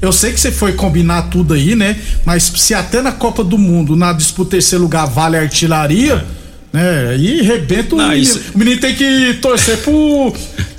Eu 0.00 0.12
sei 0.12 0.32
que 0.32 0.38
você 0.40 0.52
foi 0.52 0.72
combinar 0.72 1.22
tudo 1.22 1.54
aí, 1.54 1.74
né? 1.74 1.96
Mas 2.24 2.44
se 2.56 2.72
até 2.74 3.02
na 3.02 3.12
Copa 3.12 3.42
do 3.42 3.58
Mundo, 3.58 3.96
na 3.96 4.12
disputa 4.12 4.52
terceiro 4.52 4.84
lugar, 4.84 5.06
vale 5.06 5.36
a 5.36 5.40
artilharia, 5.40 6.24
é. 6.72 6.76
né? 6.76 7.08
Aí 7.10 7.42
rebenta 7.42 7.94
o 7.94 7.98
Não, 7.98 8.08
menino. 8.08 8.22
isso- 8.22 8.40
O 8.54 8.58
menino 8.58 8.80
tem 8.80 8.94
que 8.94 9.34
torcer 9.42 9.78
pro, 9.78 10.32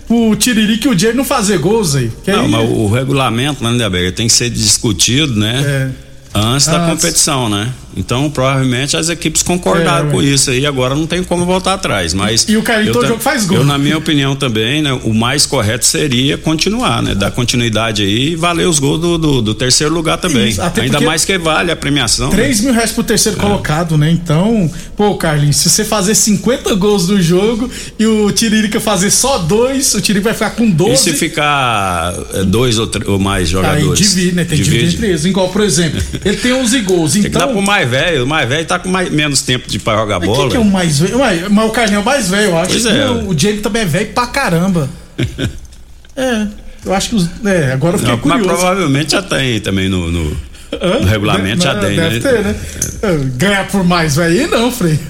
pro 0.08 0.36
Tiririca 0.38 0.88
e 0.88 0.92
o 0.92 0.96
Diego 0.96 1.18
não 1.18 1.26
fazer 1.26 1.58
gols 1.60 1.96
aí. 1.96 2.12
Não, 2.28 2.42
aí- 2.42 2.48
mas 2.50 2.70
o 2.70 2.88
regulamento, 2.88 3.64
né, 3.64 3.72
Lindeberg, 3.72 4.12
tem 4.14 4.28
que 4.28 4.34
ser 4.34 4.50
discutido, 4.50 5.36
né? 5.36 5.62
É. 5.66 5.90
Antes 6.34 6.68
da 6.68 6.78
Antes. 6.86 7.02
competição, 7.02 7.50
né? 7.50 7.70
Então, 8.00 8.30
provavelmente 8.30 8.96
as 8.96 9.10
equipes 9.10 9.44
concordaram 9.44 10.08
É, 10.08 10.12
com 10.12 10.22
isso 10.22 10.50
aí, 10.52 10.66
agora 10.66 10.96
não 10.96 11.06
tem 11.06 11.24
como 11.24 11.46
voltar 11.46 11.74
atrás, 11.74 12.14
mas... 12.14 12.46
E 12.48 12.56
o 12.58 12.64
Carlinhos 12.64 12.94
todo 12.96 13.08
jogo 13.08 13.20
faz 13.20 13.46
gol. 13.46 13.58
Eu, 13.58 13.64
na 13.66 13.78
minha 13.78 13.98
opinião 13.98 14.36
também, 14.36 14.82
né, 14.82 14.94
o 15.04 15.14
mais 15.14 15.46
correto 15.46 15.86
seria 15.86 16.38
continuar, 16.38 17.04
né? 17.04 17.14
Dar 17.14 17.32
continuidade 17.32 18.02
aí 18.04 18.30
e 18.32 18.36
valer 18.36 18.68
os 18.68 18.80
gols 18.80 19.00
do, 19.02 19.18
do, 19.18 19.42
do 19.42 19.54
terceiro 19.54 19.94
lugar 19.94 20.18
também. 20.18 20.50
Isso, 20.50 20.62
Ainda 20.80 21.02
mais 21.02 21.26
que 21.26 21.38
vale 21.38 21.72
a 21.72 21.76
premiação. 21.76 22.30
né? 22.30 22.36
3 22.36 22.62
mil 22.62 22.74
reais 22.74 22.92
pro 22.92 23.04
terceiro 23.04 23.38
É. 23.38 23.42
colocado, 23.42 23.98
né? 23.98 24.10
Então, 24.10 24.72
pô, 24.96 25.16
Carlinhos, 25.16 25.58
se 25.58 25.70
você 25.70 25.84
fazer 25.84 26.16
50 26.16 26.74
gols 26.76 27.08
no 27.10 27.22
jogo 27.22 27.70
e 28.00 28.06
o 28.06 28.32
Tiririca 28.32 28.80
fazer 28.80 29.12
só 29.12 29.38
dois, 29.40 29.94
o 29.94 30.02
Tiririca 30.02 30.30
vai 30.30 30.34
ficar 30.34 30.52
com 30.52 30.70
12. 30.70 30.94
E 30.94 30.98
se 30.98 31.14
ficar 31.14 32.14
é, 32.34 32.44
dois 32.44 32.78
ou, 32.80 32.90
ou 33.08 33.20
mais 33.20 33.40
Aí 33.48 33.52
jogadores? 33.52 34.00
divide, 34.00 34.36
né? 34.36 34.46
Tem 34.46 34.58
que 34.58 34.64
dividir 34.64 34.94
entre 34.96 35.08
eles. 35.08 35.26
Igual, 35.26 35.50
por 35.50 35.62
exemplo, 35.62 36.02
ele 36.24 36.38
tem 36.38 36.54
11 36.54 36.80
gols. 36.82 37.14
Tem 37.14 37.24
que 37.24 37.30
dar 37.30 37.42
Então. 37.44 37.54
pro 37.54 37.62
mais 37.62 37.89
velho. 37.90 38.24
O 38.24 38.28
mais 38.28 38.48
velho 38.48 38.66
tá 38.66 38.80
com 38.80 38.90
mais, 38.90 39.10
menos 39.12 39.42
tempo 39.42 39.68
de 39.68 39.80
pra 39.80 39.96
jogar 39.98 40.20
Mas 40.20 40.28
bola. 40.30 40.42
quem 40.42 40.50
que 40.52 40.58
é 40.58 40.60
o 40.60 40.66
mais 40.66 41.00
velho? 41.00 41.20
Mas 41.50 41.66
o 41.66 41.72
Carlinhos 41.72 42.00
é 42.00 42.02
o 42.02 42.06
mais 42.06 42.30
velho, 42.30 42.50
eu 42.50 42.58
acho. 42.58 42.70
Pois 42.72 42.86
é. 42.86 43.10
O, 43.10 43.30
o 43.30 43.38
Jamie 43.38 43.60
também 43.62 43.82
é 43.82 43.86
velho 43.86 44.14
pra 44.14 44.28
caramba. 44.28 44.90
é. 46.16 46.48
Eu 46.86 46.94
acho 46.94 47.10
que 47.10 47.16
os. 47.16 47.30
É, 47.46 47.74
agora 47.74 47.96
eu 47.96 48.00
fiquei 48.00 48.16
Não, 48.16 48.22
mas 48.24 48.40
curioso. 48.42 48.48
provavelmente 48.62 49.12
já 49.12 49.22
tem 49.22 49.60
também 49.60 49.90
no, 49.90 50.10
no, 50.10 50.38
Hã? 50.72 51.00
no 51.00 51.08
regulamento, 51.08 51.64
já 51.64 51.76
tem, 51.76 51.96
deve 51.96 52.20
né? 52.20 52.22
ter, 52.22 52.44
né? 52.44 52.56
É, 53.02 53.16
Ganhar 53.38 53.68
por 53.68 53.84
mais 53.84 54.16
velho 54.16 54.42
aí 54.42 54.48
não, 54.48 54.72
Frei. 54.72 55.00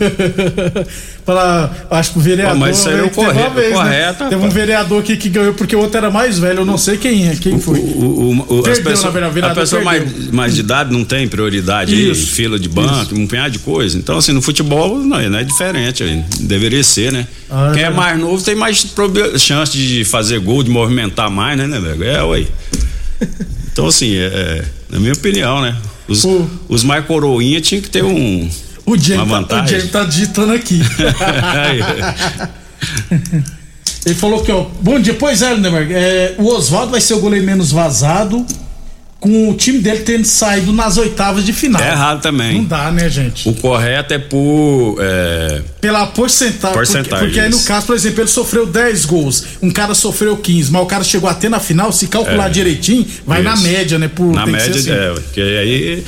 Pra, 1.26 1.70
acho 1.92 2.14
que 2.14 2.18
o 2.18 2.22
vereador. 2.22 2.54
Pô, 2.56 2.60
mas 2.60 2.80
isso 2.80 2.90
aí 2.90 2.96
é 2.96 2.98
né, 2.98 3.04
o 3.04 3.10
teve 3.10 3.20
uma 3.22 3.28
correto- 3.34 3.54
vez, 3.54 3.70
né? 3.70 3.76
correto, 3.76 4.30
Teve 4.30 4.46
um 4.46 4.50
vereador 4.50 5.00
aqui 5.02 5.16
que 5.18 5.30
ganhou 5.30 5.54
porque 5.54 5.76
o 5.76 5.80
outro 5.80 5.98
era 5.98 6.10
mais 6.10 6.40
velho. 6.40 6.60
Eu 6.62 6.66
não 6.66 6.78
sei 6.78 6.98
quem 6.98 7.28
é, 7.30 7.36
quem 7.36 7.60
foi. 7.60 7.78
O, 7.78 7.84
o, 7.84 8.32
o, 8.56 8.58
as 8.60 8.64
Perdeu, 8.80 8.84
pessoas- 8.86 9.14
na 9.14 9.30
verdade, 9.30 9.54
o 9.54 9.58
a 9.58 9.62
pessoa 9.62 9.82
perdeu. 9.84 10.08
mais, 10.12 10.32
mais 10.32 10.56
de 10.56 10.62
idade 10.62 10.92
não 10.92 11.04
tem 11.06 11.28
prioridade 11.28 11.94
aí, 11.94 12.10
Isso, 12.10 12.32
fila 12.32 12.58
de 12.58 12.68
banco, 12.68 13.14
um 13.14 13.28
punhado 13.28 13.52
de 13.52 13.60
coisa. 13.60 13.96
Então, 13.96 14.18
assim, 14.18 14.32
no 14.32 14.42
futebol 14.42 14.98
não, 14.98 15.20
é- 15.20 15.30
não 15.30 15.38
é 15.38 15.44
diferente, 15.44 16.02
aí, 16.02 16.24
deveria 16.40 16.84
ser, 16.84 17.12
né? 17.12 17.28
Ah, 17.48 17.70
é 17.72 17.74
Quem 17.76 17.84
é 17.84 17.90
mais 17.92 18.18
novo 18.20 18.44
tem 18.44 18.56
mais 18.56 18.84
chance 19.38 19.78
de 19.78 20.04
fazer 20.06 20.40
gol, 20.40 20.64
de 20.64 20.72
movimentar 20.72 21.30
mais, 21.30 21.56
né, 21.56 21.68
né, 21.68 21.80
velho? 21.80 22.04
É, 22.06 22.24
ué. 22.24 22.46
Então, 23.80 23.88
assim, 23.88 24.14
é, 24.14 24.26
é, 24.26 24.66
na 24.90 25.00
minha 25.00 25.14
opinião, 25.14 25.62
né? 25.62 25.74
Os, 26.06 26.26
O- 26.26 26.50
os 26.68 26.84
mais 26.84 27.06
coroinha 27.06 27.62
tinham 27.62 27.82
que 27.82 27.90
ter 27.90 28.04
um. 28.04 28.50
O 28.86 28.98
Jamie, 28.98 29.24
Uma 29.24 29.26
tá, 29.26 29.34
o 29.38 29.42
vantagem. 29.60 29.78
Jamie 29.80 29.92
tá 29.92 30.04
digitando 30.04 30.52
aqui. 30.52 30.82
Ele 34.06 34.16
falou 34.16 34.44
que, 34.44 34.52
ó. 34.52 34.66
Bom 34.82 35.00
dia, 35.00 35.14
pois 35.14 35.42
é, 35.42 35.54
Lindenberg. 35.54 35.94
É, 35.94 36.36
o 36.38 36.46
Oswaldo 36.48 36.92
vai 36.92 37.00
ser 37.00 37.14
o 37.14 37.20
goleiro 37.20 37.46
menos 37.46 37.72
vazado, 37.72 38.46
com 39.20 39.50
o 39.50 39.54
time 39.54 39.80
dele 39.80 40.00
tendo 40.00 40.24
saído 40.24 40.72
nas 40.72 40.98
oitavas 40.98 41.46
de 41.46 41.52
final. 41.52 41.82
É 41.82 41.92
errado 41.92 42.22
também. 42.22 42.56
Não 42.60 42.64
dá, 42.64 42.90
né, 42.90 43.10
gente? 43.10 43.50
O 43.50 43.54
correto 43.54 44.14
é 44.14 44.18
por. 44.18 44.98
é, 45.02 45.62
Pela 45.82 46.08
porcentagem. 46.08 46.74
Porcentagem, 46.76 47.10
Porque, 47.10 47.26
porque 47.26 47.40
aí 47.42 47.50
no 47.50 47.62
caso, 47.64 47.86
por 47.86 47.96
exemplo, 47.96 48.22
ele 48.22 48.30
sofreu 48.30 48.66
10 48.66 49.06
gols, 49.06 49.44
um 49.62 49.70
cara 49.72 49.94
sofreu 49.94 50.38
15, 50.38 50.72
mas 50.72 50.82
o 50.82 50.86
cara 50.86 51.04
chegou 51.04 51.30
até 51.30 51.50
na 51.50 51.60
final, 51.60 51.92
se 51.92 52.08
calcular 52.08 52.48
É. 52.48 52.50
direitinho, 52.50 53.06
vai 53.26 53.42
na 53.42 53.54
Isso. 53.56 53.64
média, 53.64 54.00
né? 54.00 54.08
Por, 54.08 54.34
Na 54.34 54.46
média, 54.46 54.74
assim. 54.76 54.90
é, 54.92 55.12
porque 55.14 55.42
aí 55.42 56.04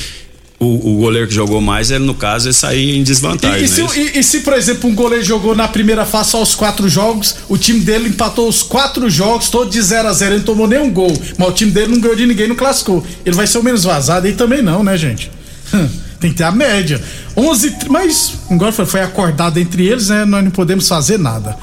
o, 0.63 0.93
o 0.93 0.97
goleiro 0.97 1.27
que 1.27 1.33
jogou 1.33 1.59
mais, 1.59 1.89
ele, 1.89 2.05
no 2.05 2.13
caso, 2.13 2.47
ele 2.47 2.53
saía 2.53 2.95
em 2.95 3.01
desvantagem. 3.03 3.61
E, 3.61 3.65
e 3.65 3.67
se, 3.67 3.81
né? 3.81 3.89
E- 3.95 4.19
e 4.19 4.23
se, 4.23 4.41
por 4.41 4.53
exemplo, 4.53 4.89
um 4.89 4.93
goleiro 4.93 5.25
jogou 5.25 5.55
na 5.55 5.67
primeira 5.67 6.05
fase 6.05 6.29
só 6.29 6.41
os 6.41 6.53
quatro 6.53 6.87
jogos, 6.87 7.35
o 7.49 7.57
time 7.57 7.79
dele 7.79 8.09
empatou 8.09 8.47
os 8.47 8.61
quatro 8.61 9.09
jogos, 9.09 9.49
todos 9.49 9.73
de 9.73 9.81
0 9.81 10.07
a 10.07 10.13
0 10.13 10.31
ele 10.33 10.37
não 10.39 10.45
tomou 10.45 10.67
nenhum 10.67 10.91
gol, 10.91 11.11
mas 11.37 11.47
o 11.49 11.51
time 11.51 11.71
dele 11.71 11.91
não 11.91 11.99
ganhou 11.99 12.15
de 12.15 12.25
ninguém, 12.27 12.47
não 12.47 12.55
classificou. 12.55 13.03
Ele 13.25 13.35
vai 13.35 13.47
ser 13.47 13.57
o 13.57 13.63
menos 13.63 13.83
vazado 13.83 14.27
aí 14.27 14.33
também 14.33 14.61
não, 14.61 14.83
né, 14.83 14.95
gente? 14.97 15.31
Tem 16.21 16.29
que 16.29 16.37
ter 16.37 16.43
a 16.43 16.51
média. 16.51 17.01
11, 17.35 17.71
tr- 17.71 17.89
mas 17.89 18.33
agora 18.49 18.71
foi, 18.71 18.85
foi 18.85 19.01
acordado 19.01 19.57
entre 19.59 19.87
eles, 19.87 20.09
né? 20.09 20.23
Nós 20.25 20.43
não 20.43 20.51
podemos 20.51 20.87
fazer 20.87 21.17
nada. 21.17 21.57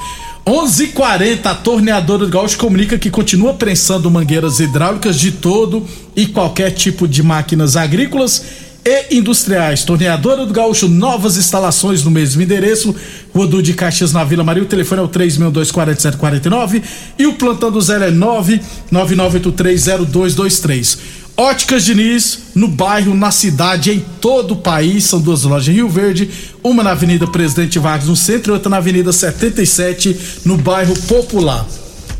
11:40 0.45 1.45
a 1.45 1.55
torneadora 1.55 2.25
do 2.25 2.31
Gaúcho 2.31 2.57
comunica 2.57 2.97
que 2.97 3.09
continua 3.09 3.53
prensando 3.53 4.09
mangueiras 4.09 4.59
hidráulicas 4.59 5.17
de 5.19 5.31
todo 5.31 5.87
e 6.15 6.25
qualquer 6.25 6.71
tipo 6.71 7.07
de 7.07 7.21
máquinas 7.23 7.75
agrícolas 7.77 8.43
e 8.89 9.17
industriais. 9.17 9.83
Torneadora 9.83 10.45
do 10.45 10.53
Gaúcho, 10.53 10.87
novas 10.87 11.35
instalações 11.37 12.03
no 12.03 12.09
mesmo 12.09 12.41
endereço. 12.41 12.95
Rua 13.33 13.61
de 13.61 13.73
Caxias 13.73 14.11
na 14.11 14.23
Vila 14.23 14.43
Maria. 14.43 14.63
O 14.63 14.65
telefone 14.65 15.01
é 15.01 15.03
o 15.03 15.09
3624749 15.09 16.81
e 17.17 17.25
o 17.27 17.33
plantão 17.33 17.71
do 17.71 17.79
Zé 17.79 18.07
é 18.07 18.11
999830223. 18.11 20.97
Óticas 21.37 21.85
Diniz, 21.85 22.39
no 22.53 22.67
bairro, 22.67 23.15
na 23.15 23.31
cidade, 23.31 23.91
em 23.91 24.03
todo 24.19 24.55
o 24.55 24.57
país. 24.57 25.05
São 25.05 25.21
duas 25.21 25.43
lojas 25.43 25.69
em 25.69 25.77
Rio 25.77 25.87
Verde, 25.87 26.29
uma 26.61 26.83
na 26.83 26.91
Avenida 26.91 27.25
Presidente 27.27 27.79
Vargas, 27.79 28.09
no 28.09 28.15
centro, 28.15 28.51
e 28.51 28.53
outra 28.53 28.69
na 28.69 28.75
Avenida 28.77 29.13
77, 29.13 30.41
no 30.43 30.57
bairro 30.57 30.93
Popular. 31.03 31.65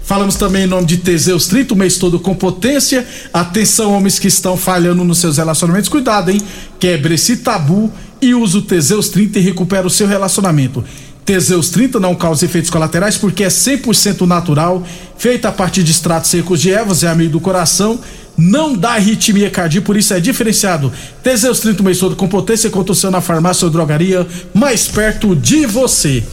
Falamos 0.09 0.37
também 0.37 0.63
em 0.63 0.65
nome 0.65 0.87
de 0.87 0.97
Teseus 0.97 1.45
30, 1.45 1.75
o 1.75 1.77
mês 1.77 1.97
todo 1.99 2.19
com 2.19 2.33
potência. 2.33 3.07
Atenção, 3.31 3.93
homens 3.93 4.17
que 4.17 4.27
estão 4.27 4.57
falhando 4.57 5.03
nos 5.03 5.19
seus 5.19 5.37
relacionamentos. 5.37 5.87
Cuidado, 5.87 6.31
hein? 6.31 6.41
Quebre 6.79 7.13
esse 7.13 7.37
tabu 7.37 7.93
e 8.19 8.33
use 8.33 8.57
o 8.57 8.63
Teseus 8.63 9.09
30 9.09 9.37
e 9.37 9.41
recupera 9.43 9.85
o 9.85 9.89
seu 9.89 10.07
relacionamento. 10.07 10.83
Teseus 11.23 11.69
30 11.69 11.99
não 11.99 12.15
causa 12.15 12.43
efeitos 12.43 12.71
colaterais 12.71 13.17
porque 13.17 13.43
é 13.43 13.49
100% 13.49 14.25
natural, 14.25 14.83
feita 15.15 15.49
a 15.49 15.51
partir 15.51 15.83
de 15.83 15.91
extratos 15.91 16.31
secos 16.31 16.59
de 16.59 16.71
ervas, 16.71 17.03
é 17.03 17.07
amigo 17.07 17.33
do 17.33 17.39
coração, 17.39 17.99
não 18.35 18.75
dá 18.75 18.93
arritmia 18.93 19.51
cardíaca, 19.51 19.85
por 19.85 19.95
isso 19.95 20.11
é 20.11 20.19
diferenciado. 20.19 20.91
Teseus 21.21 21.59
30 21.59 21.83
um 21.83 21.85
mês 21.85 21.99
todo 21.99 22.15
com 22.15 22.27
potência, 22.27 22.71
conta 22.71 22.93
o 22.93 22.95
seu 22.95 23.11
na 23.11 23.21
farmácia 23.21 23.65
ou 23.65 23.71
drogaria 23.71 24.25
mais 24.55 24.87
perto 24.87 25.35
de 25.35 25.67
você. 25.67 26.23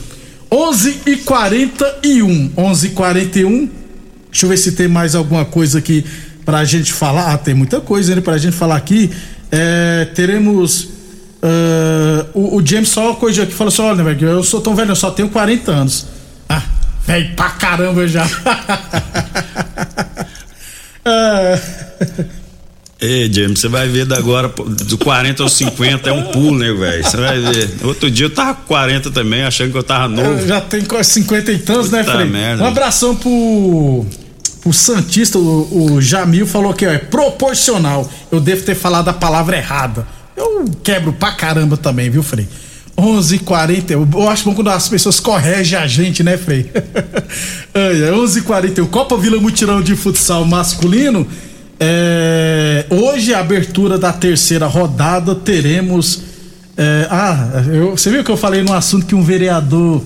11 0.50 1.00
e 1.06 1.16
41 1.16 2.52
11 2.56 2.86
e 2.86 2.90
41 2.90 3.70
Deixa 4.30 4.44
eu 4.44 4.50
ver 4.50 4.56
se 4.58 4.72
tem 4.72 4.86
mais 4.86 5.14
alguma 5.14 5.46
coisa 5.46 5.78
aqui 5.78 6.04
pra 6.44 6.62
gente 6.64 6.92
falar. 6.92 7.32
Ah, 7.32 7.38
tem 7.38 7.54
muita 7.54 7.80
coisa 7.80 8.14
né, 8.14 8.20
pra 8.20 8.36
gente 8.36 8.54
falar 8.54 8.76
aqui. 8.76 9.10
É, 9.50 10.08
teremos. 10.14 10.88
ah, 11.42 12.26
o, 12.34 12.56
o 12.56 12.66
James 12.66 12.90
só 12.90 13.14
coisa 13.14 13.44
aqui 13.44 13.54
falou 13.54 13.72
assim: 13.72 13.80
olha, 13.80 14.02
eu 14.20 14.42
sou 14.42 14.60
tão 14.60 14.76
velho, 14.76 14.90
eu 14.90 14.96
só 14.96 15.10
tenho 15.10 15.30
40 15.30 15.72
anos. 15.72 16.06
Ah, 16.48 16.62
velho 17.06 17.34
pra 17.34 17.48
caramba 17.50 18.06
já. 18.06 18.28
Ei, 23.06 23.32
James, 23.32 23.60
você 23.60 23.68
vai 23.68 23.88
ver 23.88 24.04
da 24.04 24.16
agora, 24.16 24.48
do 24.48 24.98
40 24.98 25.42
aos 25.42 25.52
50 25.52 26.08
é 26.08 26.12
um 26.12 26.24
pulo, 26.24 26.58
né, 26.58 26.72
velho? 26.72 27.04
Você 27.04 27.16
vai 27.16 27.38
ver. 27.40 27.70
Outro 27.84 28.10
dia 28.10 28.26
eu 28.26 28.30
tava 28.30 28.54
com 28.54 28.64
40 28.64 29.10
também, 29.10 29.44
achando 29.44 29.70
que 29.70 29.78
eu 29.78 29.82
tava 29.82 30.08
novo. 30.08 30.40
eu 30.40 30.48
já 30.48 30.60
tenho 30.60 30.84
quase 30.86 31.10
50 31.12 31.52
e 31.52 31.58
tantos, 31.58 31.90
né, 31.90 32.00
Puta 32.02 32.16
Frei? 32.16 32.28
merda. 32.28 32.64
Um 32.64 32.66
abração 32.66 33.14
pro. 33.14 34.04
O 34.64 34.72
Santista, 34.72 35.38
o, 35.38 35.92
o 35.92 36.02
Jamil, 36.02 36.44
falou 36.46 36.74
que 36.74 36.84
ó, 36.84 36.90
é 36.90 36.98
proporcional. 36.98 38.10
Eu 38.32 38.40
devo 38.40 38.64
ter 38.64 38.74
falado 38.74 39.08
a 39.08 39.12
palavra 39.12 39.56
errada. 39.56 40.04
Eu 40.36 40.64
quebro 40.82 41.12
pra 41.12 41.30
caramba 41.30 41.76
também, 41.76 42.10
viu, 42.10 42.22
Frei? 42.22 42.48
11h40. 42.98 43.90
Eu, 43.90 44.28
acho 44.28 44.44
bom 44.44 44.54
quando 44.54 44.70
as 44.70 44.88
pessoas 44.88 45.20
corregem 45.20 45.78
a 45.78 45.86
gente, 45.86 46.22
né, 46.24 46.36
Frei? 46.36 46.70
Ai, 47.72 48.02
é 48.02 48.10
11h40. 48.10 48.82
O 48.82 48.86
Copa 48.88 49.16
Vila 49.16 49.40
Mutirão 49.40 49.80
de 49.80 49.94
Futsal 49.94 50.44
Masculino. 50.44 51.26
É, 51.78 52.84
hoje, 52.90 53.32
a 53.34 53.40
abertura 53.40 53.98
da 53.98 54.12
terceira 54.12 54.66
rodada, 54.66 55.34
teremos. 55.34 56.22
é, 56.78 57.06
ah, 57.10 57.62
eu- 57.72 57.92
você 57.96 58.10
viu 58.10 58.22
que 58.22 58.30
eu 58.30 58.36
falei 58.36 58.62
no 58.62 58.72
assunto 58.72 59.06
que 59.06 59.14
um 59.14 59.22
vereador 59.22 60.02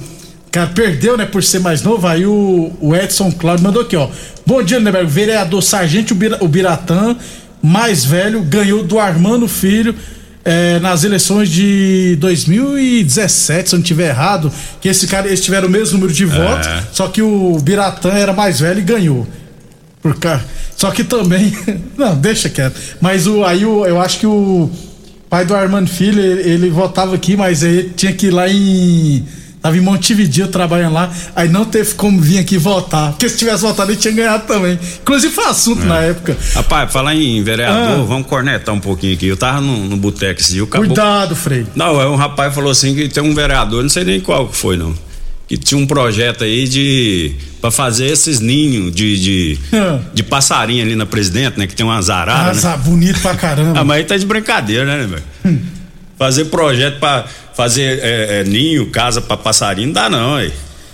Cara, 0.52 0.66
perdeu, 0.66 1.16
né, 1.16 1.24
por 1.26 1.44
ser 1.44 1.60
mais 1.60 1.80
novo. 1.80 2.04
Aí 2.08 2.26
o, 2.26 2.72
o 2.80 2.92
Edson 2.96 3.30
Cláudio 3.30 3.62
mandou 3.64 3.82
aqui, 3.82 3.94
ó. 3.94 4.08
Bom 4.44 4.60
dia, 4.64 4.78
Lindenberg. 4.78 5.08
Vereador 5.08 5.62
Sargento 5.62 6.12
Ubiratã, 6.40 7.14
mais 7.62 8.04
velho, 8.04 8.42
ganhou 8.42 8.82
do 8.82 8.98
Armando 8.98 9.46
Filho 9.46 9.94
é, 10.44 10.80
nas 10.80 11.04
eleições 11.04 11.48
de 11.48 12.16
2017, 12.18 13.68
se 13.70 13.74
eu 13.74 13.78
não 13.78 13.84
tiver 13.84 14.08
errado, 14.08 14.52
que 14.80 14.88
esse 14.88 15.06
cara, 15.06 15.28
eles 15.28 15.40
tiveram 15.40 15.68
o 15.68 15.70
mesmo 15.70 15.98
número 15.98 16.12
de 16.12 16.24
votos, 16.24 16.66
É. 16.66 16.82
só 16.92 17.06
que 17.06 17.22
o 17.22 17.56
Biratã 17.62 18.10
era 18.10 18.32
mais 18.32 18.58
velho 18.58 18.80
e 18.80 18.82
ganhou. 18.82 19.28
Por 20.02 20.14
cá. 20.18 20.40
Só 20.76 20.90
que 20.90 21.04
também. 21.04 21.52
Não, 21.96 22.16
deixa 22.16 22.48
quieto. 22.48 22.78
Mas 23.00 23.26
o, 23.26 23.44
aí 23.44 23.64
o, 23.66 23.84
eu 23.84 24.00
acho 24.00 24.18
que 24.18 24.26
o 24.26 24.70
pai 25.28 25.44
do 25.44 25.54
Armando 25.54 25.90
Filho, 25.90 26.20
ele, 26.20 26.48
ele 26.50 26.70
votava 26.70 27.14
aqui, 27.14 27.36
mas 27.36 27.62
aí 27.62 27.90
tinha 27.96 28.12
que 28.12 28.26
ir 28.28 28.30
lá 28.30 28.48
em. 28.48 29.24
Tava 29.62 29.76
em 29.76 29.80
Montevideo 29.82 30.48
trabalhando 30.48 30.94
lá, 30.94 31.12
aí 31.36 31.46
não 31.46 31.66
teve 31.66 31.92
como 31.92 32.18
vir 32.18 32.38
aqui 32.38 32.56
votar. 32.56 33.10
Porque 33.10 33.28
se 33.28 33.36
tivesse 33.36 33.60
votado, 33.60 33.90
ele 33.92 34.00
tinha 34.00 34.14
ganhado 34.14 34.46
também. 34.46 34.78
Inclusive 35.02 35.34
foi 35.34 35.44
assunto 35.44 35.84
na 35.84 35.98
época. 36.00 36.34
Rapaz, 36.54 36.90
falar 36.90 37.14
em 37.14 37.42
vereador, 37.42 38.00
Ah. 38.00 38.04
vamos 38.08 38.26
cornetar 38.26 38.74
um 38.74 38.80
pouquinho 38.80 39.12
aqui. 39.12 39.26
Eu 39.26 39.36
tava 39.36 39.60
no, 39.60 39.84
no 39.84 39.98
boteco 39.98 40.40
dia, 40.42 40.64
o 40.64 40.66
caboclo- 40.66 40.94
Cuidado, 40.94 41.36
Frei. 41.36 41.66
Não, 41.76 42.00
é 42.00 42.08
um 42.08 42.16
rapaz 42.16 42.54
falou 42.54 42.70
assim 42.70 42.94
que 42.94 43.06
tem 43.10 43.22
um 43.22 43.34
vereador, 43.34 43.82
não 43.82 43.90
sei 43.90 44.02
nem 44.02 44.18
qual 44.18 44.48
que 44.48 44.56
foi, 44.56 44.78
não. 44.78 44.94
Que 45.50 45.56
tinha 45.58 45.76
um 45.80 45.84
projeto 45.84 46.44
aí 46.44 46.68
de. 46.68 47.32
pra 47.60 47.72
fazer 47.72 48.06
esses 48.06 48.38
ninhos 48.38 48.94
de, 48.94 49.20
de, 49.20 49.58
Ah. 49.74 49.98
de 50.14 50.22
passarinho 50.22 50.80
ali 50.84 50.94
na 50.94 51.04
presidente, 51.04 51.58
né? 51.58 51.66
Que 51.66 51.74
tem 51.74 51.84
umas 51.84 52.08
araras. 52.08 52.62
né? 52.62 52.70
Asa, 52.70 52.76
bonito 52.76 53.18
pra 53.20 53.34
caramba. 53.34 53.80
Ah, 53.80 53.82
mas 53.84 53.96
aí 53.98 54.04
tá 54.04 54.16
de 54.16 54.24
brincadeira, 54.24 54.84
né, 54.84 55.06
velho? 55.08 55.22
Hum. 55.44 55.58
Fazer 56.16 56.44
projeto 56.44 57.00
pra 57.00 57.24
fazer 57.56 57.98
é, 58.00 58.40
é, 58.40 58.44
ninho, 58.44 58.86
casa 58.90 59.20
pra 59.20 59.36
passarinho, 59.36 59.88
não 59.88 59.92
dá 59.94 60.08
não, 60.08 60.36
aí. 60.36 60.52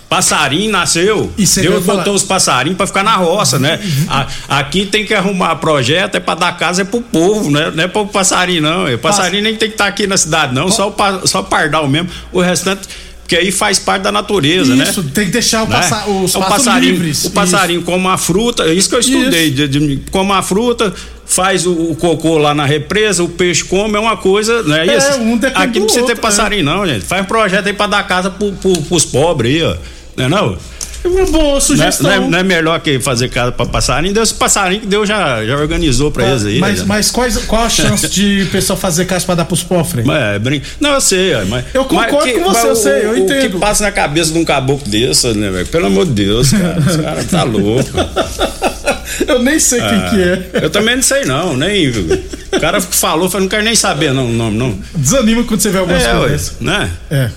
Passarinho 0.08 0.70
nasceu. 0.70 1.30
E 1.36 1.44
Deus 1.44 1.84
falar- 1.84 1.98
botou 1.98 2.14
os 2.14 2.22
passarinhos 2.22 2.76
pra 2.78 2.86
ficar 2.86 3.02
na 3.02 3.16
roça, 3.16 3.58
né? 3.58 3.78
A- 4.08 4.26
aqui 4.60 4.86
tem 4.86 5.04
que 5.04 5.12
arrumar 5.12 5.56
projeto, 5.56 6.14
é 6.14 6.20
pra 6.20 6.34
dar 6.34 6.56
casa, 6.56 6.80
é 6.82 6.84
pro 6.84 7.02
povo, 7.02 7.50
né? 7.50 7.72
Não 7.74 7.84
é 7.84 7.88
pro 7.88 8.06
passarinho, 8.06 8.62
não. 8.62 8.86
O 8.94 8.98
passarinho 8.98 9.42
nem 9.42 9.54
tem 9.56 9.68
que 9.68 9.74
estar 9.74 9.86
aqui 9.88 10.06
na 10.06 10.16
cidade, 10.16 10.54
não. 10.54 10.70
Só 10.70 10.88
o, 10.96 11.26
só 11.26 11.40
o 11.40 11.44
pardal 11.44 11.86
mesmo. 11.88 12.08
O 12.32 12.40
restante, 12.40 12.88
porque 13.26 13.34
aí 13.34 13.50
faz 13.50 13.76
parte 13.80 14.02
da 14.02 14.12
natureza, 14.12 14.76
né? 14.76 14.84
Isso, 14.88 15.02
tem 15.02 15.24
que 15.26 15.32
deixar 15.32 15.64
o 15.64 15.68
né? 15.68 15.76
passa, 15.76 16.08
os 16.08 16.32
o 16.32 16.38
pássaros 16.38 16.64
passarinho, 16.64 16.92
livres. 16.92 17.24
o 17.24 17.30
passarinho 17.30 17.82
come 17.82 18.06
a 18.06 18.16
fruta, 18.16 18.62
é 18.62 18.72
isso 18.72 18.88
que 18.88 18.94
eu 18.94 19.00
estudei, 19.00 19.50
de, 19.50 19.66
de, 19.66 20.00
come 20.12 20.30
a 20.30 20.42
fruta, 20.42 20.94
faz 21.26 21.66
o, 21.66 21.72
o 21.72 21.96
cocô 21.96 22.38
lá 22.38 22.54
na 22.54 22.64
represa, 22.64 23.24
o 23.24 23.28
peixe 23.28 23.64
come, 23.64 23.96
é 23.96 23.98
uma 23.98 24.16
coisa, 24.16 24.62
né? 24.62 24.86
E 24.86 24.90
É, 24.90 24.96
esse- 24.96 25.18
um 25.18 25.34
aqui 25.54 25.80
não 25.80 25.86
precisa 25.86 26.06
ter 26.06 26.12
outro, 26.12 26.16
passarinho 26.18 26.64
não, 26.64 26.86
gente. 26.86 27.04
Faz 27.04 27.20
um 27.22 27.24
projeto 27.24 27.66
aí 27.66 27.72
pra 27.72 27.88
dar 27.88 28.06
casa 28.06 28.30
pro, 28.30 28.52
pro, 28.52 28.80
pros 28.82 29.04
pobres 29.04 29.56
aí, 29.56 29.62
ó. 29.64 29.76
Não 30.16 30.24
é 30.24 30.28
não? 30.28 30.58
É 31.04 31.08
uma 31.08 31.26
boa 31.26 31.42
Não 31.44 31.56
é, 31.56 31.60
sugestão. 31.60 32.06
não 32.10 32.26
é- 32.26 32.28
não 32.30 32.38
é 32.38 32.42
melhor 32.42 32.80
que 32.80 32.98
fazer 33.00 33.28
casa 33.28 33.52
pra 33.52 33.66
passarinho? 33.66 34.12
Deus, 34.14 34.32
passarinho 34.32 34.80
que 34.80 34.86
Deus 34.86 35.08
já, 35.08 35.44
já 35.44 35.56
organizou 35.56 36.10
pra 36.10 36.26
eles 36.28 36.44
aí. 36.44 36.58
mas, 36.58 36.80
né? 36.80 36.84
mas 36.86 37.10
quais, 37.10 37.36
qual 37.44 37.64
a 37.64 37.68
chance 37.70 38.08
de 38.08 38.42
o 38.42 38.46
pessoal 38.50 38.78
fazer 38.78 39.04
casa 39.06 39.24
pra 39.24 39.34
dar 39.34 39.44
pros 39.44 39.62
pobres? 39.62 40.04
Mas 40.04 40.22
é, 40.22 40.38
brin... 40.38 40.62
Não, 40.80 40.94
eu 40.94 41.00
sei, 41.00 41.34
ó, 41.34 41.44
mas. 41.46 41.64
Eu 41.74 41.84
concordo 41.84 42.16
mas 42.26 42.32
com 42.34 42.42
você, 42.52 42.66
eu 42.68 42.76
sei, 42.76 43.04
eu 43.04 43.10
o, 43.10 43.16
entendo. 43.18 43.46
O 43.46 43.50
que 43.52 43.58
passa 43.58 43.84
na 43.84 43.92
cabeça 43.92 44.32
de 44.32 44.38
um 44.38 44.44
caboclo 44.44 44.88
desse, 44.88 45.32
né, 45.34 45.50
velho? 45.50 45.66
Pelo 45.66 45.86
amor 45.86 46.06
de 46.06 46.12
Deus, 46.12 46.50
cara. 46.50 46.76
Esse 46.88 46.98
cara 47.02 47.24
tá 47.24 47.42
louco. 47.44 47.90
Eu 49.26 49.42
nem 49.42 49.58
sei 49.58 49.80
quem 49.80 50.00
que 50.10 50.22
é. 50.22 50.50
Eu 50.64 50.70
também 50.70 50.96
não 50.96 51.02
sei, 51.02 51.24
não, 51.24 51.56
nem. 51.56 51.88
O 51.88 52.60
cara 52.60 52.80
falou, 52.80 53.28
falou, 53.28 53.42
não 53.42 53.48
quero 53.48 53.62
nem 53.62 53.74
saber, 53.74 54.12
não, 54.12 54.26
o 54.26 54.32
nome, 54.32 54.56
não. 54.58 54.78
Desanima 54.94 55.44
quando 55.44 55.60
você 55.60 55.70
vê 55.70 55.78
algumas 55.78 56.02
É, 56.04 56.12
coisas. 56.14 56.52
né? 56.60 56.90
É. 57.10 57.30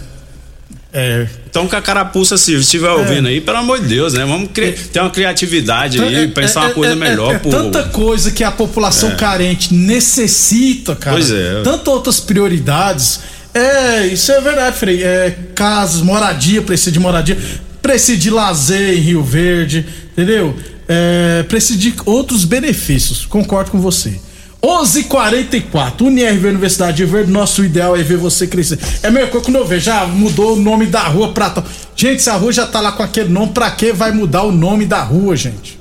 É. 0.92 1.28
Então, 1.48 1.68
que 1.68 1.76
a 1.76 1.82
carapuça, 1.82 2.38
se 2.38 2.54
estiver 2.56 2.90
ouvindo 2.90 3.28
aí, 3.28 3.40
pelo 3.40 3.58
amor 3.58 3.80
de 3.80 3.88
Deus, 3.88 4.14
né? 4.14 4.26
Vamos 4.26 4.50
cri- 4.52 4.72
ter 4.72 5.00
uma 5.00 5.10
criatividade 5.12 6.02
aí, 6.02 6.28
pensar 6.30 6.62
uma 6.62 6.72
coisa 6.72 6.96
melhor 6.96 7.36
é, 7.36 7.38
pro. 7.40 7.52
tanta 7.52 7.84
coisa 7.84 8.32
que 8.32 8.44
a 8.44 8.52
população 8.52 9.16
carente 9.16 9.74
necessita, 9.74 10.96
cara. 10.96 11.16
Pois 11.16 11.30
é. 11.32 11.62
Tantas 11.64 11.88
outras 11.94 12.20
prioridades. 12.20 13.20
É, 13.54 14.08
isso 14.08 14.32
é 14.32 14.42
verdade, 14.42 14.78
Frei. 14.78 15.04
É, 15.04 15.36
casas, 15.56 16.02
moradia, 16.02 16.62
precisa 16.62 16.92
de 16.92 17.00
moradia. 17.00 17.38
Precisa 17.82 18.18
de 18.18 18.30
lazer 18.30 18.96
em 18.98 19.02
Rio 19.02 19.24
Verde, 19.24 19.86
entendeu? 20.12 20.56
É, 20.88 21.44
precisa 21.44 21.78
de 21.78 21.94
outros 22.06 22.46
benefícios. 22.46 23.26
Concordo 23.26 23.72
com 23.72 23.80
você. 23.80 24.20
11:44 24.62 26.02
UniRV 26.02 26.50
Universidade 26.50 26.98
de 26.98 27.06
Verde, 27.06 27.32
nosso 27.32 27.64
ideal 27.64 27.96
é 27.96 28.04
ver 28.04 28.18
você 28.18 28.46
crescer. 28.46 28.78
É 29.02 29.10
meio 29.10 29.30
coisa 29.30 29.46
quando 29.46 29.56
eu 29.56 29.66
vejo, 29.66 29.86
já 29.86 30.06
mudou 30.06 30.54
o 30.54 30.56
nome 30.60 30.86
da 30.86 31.04
rua 31.04 31.32
pra 31.32 31.50
tal. 31.50 31.64
Gente, 31.96 32.22
se 32.22 32.30
a 32.30 32.36
rua 32.36 32.52
já 32.52 32.68
tá 32.68 32.82
lá 32.82 32.92
com 32.92 33.02
aquele 33.02 33.30
nome, 33.30 33.54
pra 33.54 33.72
que 33.72 33.94
vai 33.94 34.12
mudar 34.12 34.44
o 34.44 34.52
nome 34.52 34.86
da 34.86 35.02
rua, 35.02 35.36
gente? 35.36 35.80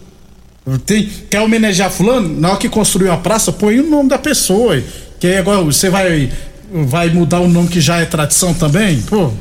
Tem, 0.85 1.09
quer 1.31 1.41
homenagear 1.41 1.91
fulano? 1.91 2.29
Na 2.41 2.51
hora 2.51 2.59
que 2.59 2.69
construir 2.69 3.09
uma 3.09 3.19
praça, 3.19 3.51
põe 3.51 3.81
o 3.81 3.89
nome 3.89 4.09
da 4.09 4.19
pessoa. 4.19 4.81
Que 5.19 5.27
aí 5.27 5.39
agora 5.39 5.63
você 5.63 5.89
vai, 5.91 6.31
vai 6.71 7.11
mudar 7.11 7.41
o 7.41 7.49
nome 7.49 7.69
que 7.69 7.81
já 7.81 7.97
é 7.97 8.05
tradição 8.05 8.55
também? 8.55 9.01
Pô. 9.03 9.33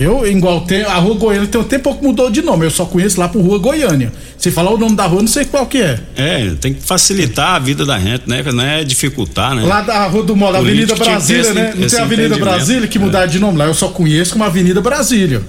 Eu, 0.00 0.26
igual 0.26 0.62
tem, 0.62 0.82
a 0.82 0.94
Rua 0.94 1.14
Goiânia 1.14 1.46
tem 1.46 1.60
um 1.60 1.64
tempo 1.64 1.94
que 1.94 2.02
mudou 2.02 2.30
de 2.30 2.40
nome. 2.40 2.64
Eu 2.64 2.70
só 2.70 2.86
conheço 2.86 3.20
lá 3.20 3.28
por 3.28 3.42
Rua 3.42 3.58
Goiânia. 3.58 4.10
Se 4.38 4.50
falar 4.50 4.70
o 4.70 4.78
nome 4.78 4.96
da 4.96 5.04
rua, 5.04 5.18
eu 5.18 5.24
não 5.24 5.28
sei 5.28 5.44
qual 5.44 5.66
que 5.66 5.76
é. 5.76 6.00
É, 6.16 6.54
tem 6.58 6.72
que 6.72 6.82
facilitar 6.82 7.56
a 7.56 7.58
vida 7.58 7.84
da 7.84 7.98
gente, 7.98 8.22
né? 8.26 8.42
Não 8.50 8.64
é 8.64 8.82
dificultar, 8.82 9.54
né? 9.54 9.62
Lá 9.62 9.82
da 9.82 10.06
Rua 10.06 10.22
do 10.22 10.34
Moda, 10.34 10.56
Avenida 10.56 10.94
Brasília, 10.94 11.52
né? 11.52 11.74
Não 11.76 11.86
tem 11.86 11.98
a 11.98 12.02
Avenida. 12.02 12.38
Brasília 12.38 12.88
que 12.88 12.98
mudaram 12.98 13.28
de 13.28 13.38
nome 13.38 13.58
lá. 13.58 13.66
Eu 13.66 13.74
só 13.74 13.88
conheço 13.88 14.32
como 14.32 14.42
Avenida 14.42 14.80
Brasília. 14.80 15.42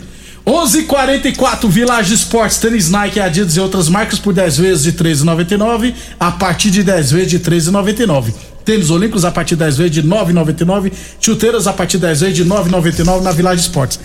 11:44 0.45 1.69
Village 1.69 2.13
Sports, 2.15 2.57
tênis 2.57 2.89
Nike, 2.89 3.21
Adidas 3.21 3.55
e 3.55 3.59
outras 3.61 3.87
marcas 3.87 4.19
por 4.19 4.33
10 4.33 4.57
vezes 4.57 4.83
de 4.83 4.91
13,99 4.91 5.93
a 6.19 6.31
partir 6.31 6.71
de 6.71 6.83
10 6.83 7.11
vezes 7.11 7.29
de 7.29 7.39
13,99. 7.39 8.33
Tênis 8.65 8.89
Olímpicos 8.89 9.23
a 9.23 9.31
partir 9.31 9.55
de 9.55 9.59
10 9.59 9.77
vezes 9.77 9.93
de 9.93 10.03
9,99. 10.03 10.91
Chuteiras 11.21 11.67
a 11.67 11.73
partir 11.73 11.97
de 11.97 12.07
10 12.07 12.19
vezes 12.19 12.35
de 12.35 12.45
9,99 12.45 13.21
na 13.21 13.31
Village 13.31 13.61
Sports. 13.61 13.99